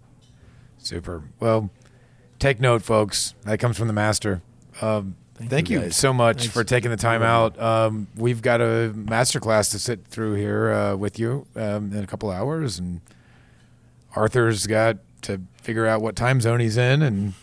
[0.77, 1.23] Super.
[1.39, 1.71] Well,
[2.37, 3.33] take note, folks.
[3.43, 4.41] That comes from the master.
[4.81, 6.53] Um, thank, Thank you, you, so much Thanks.
[6.53, 7.59] for taking the time out.
[7.59, 12.03] Um, we've got a master class to sit through here uh, with you um, in
[12.03, 13.01] a couple hours, and
[14.15, 17.33] Arthur's got to figure out what time zone he's in, and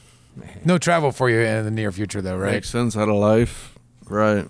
[0.64, 2.52] no travel for you in the near future, though, right?
[2.52, 3.78] Makes sense out of life.
[4.08, 4.48] Right.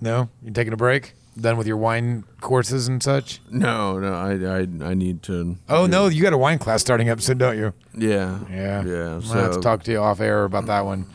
[0.00, 1.14] No, you taking a break?
[1.38, 3.40] Done with your wine courses and such?
[3.50, 5.56] No, no, I, I, I need to.
[5.68, 7.74] Oh no, you got a wine class starting up soon, don't you?
[7.94, 8.38] Yeah.
[8.50, 8.82] Yeah.
[8.84, 9.14] Yeah.
[9.14, 11.06] I'll have to So talk to you off air about that one.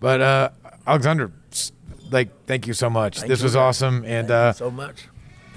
[0.00, 0.50] But uh,
[0.86, 1.32] Alexandre,
[2.10, 3.20] like, thank you so much.
[3.20, 5.08] Thank this you, was awesome, and uh, so much.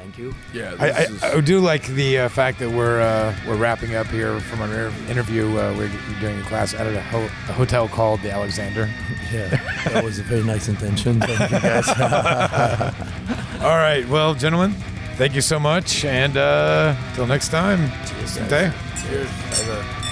[0.07, 0.33] Thank you.
[0.53, 3.57] yeah, I, this I, is- I do like the uh, fact that we're uh, we're
[3.57, 5.47] wrapping up here from our interview.
[5.57, 5.91] Uh, we're
[6.21, 8.89] doing a class at a, ho- a hotel called the Alexander.
[9.33, 9.49] Yeah,
[9.89, 11.19] that was a very nice intention.
[11.19, 11.85] Thank you guys.
[13.61, 14.71] All right, well, gentlemen,
[15.17, 17.91] thank you so much, and uh, till next time.
[18.07, 18.49] Cheers, Good guys.
[18.49, 18.73] day.
[19.09, 19.27] Cheers.
[19.67, 20.03] Bye-bye.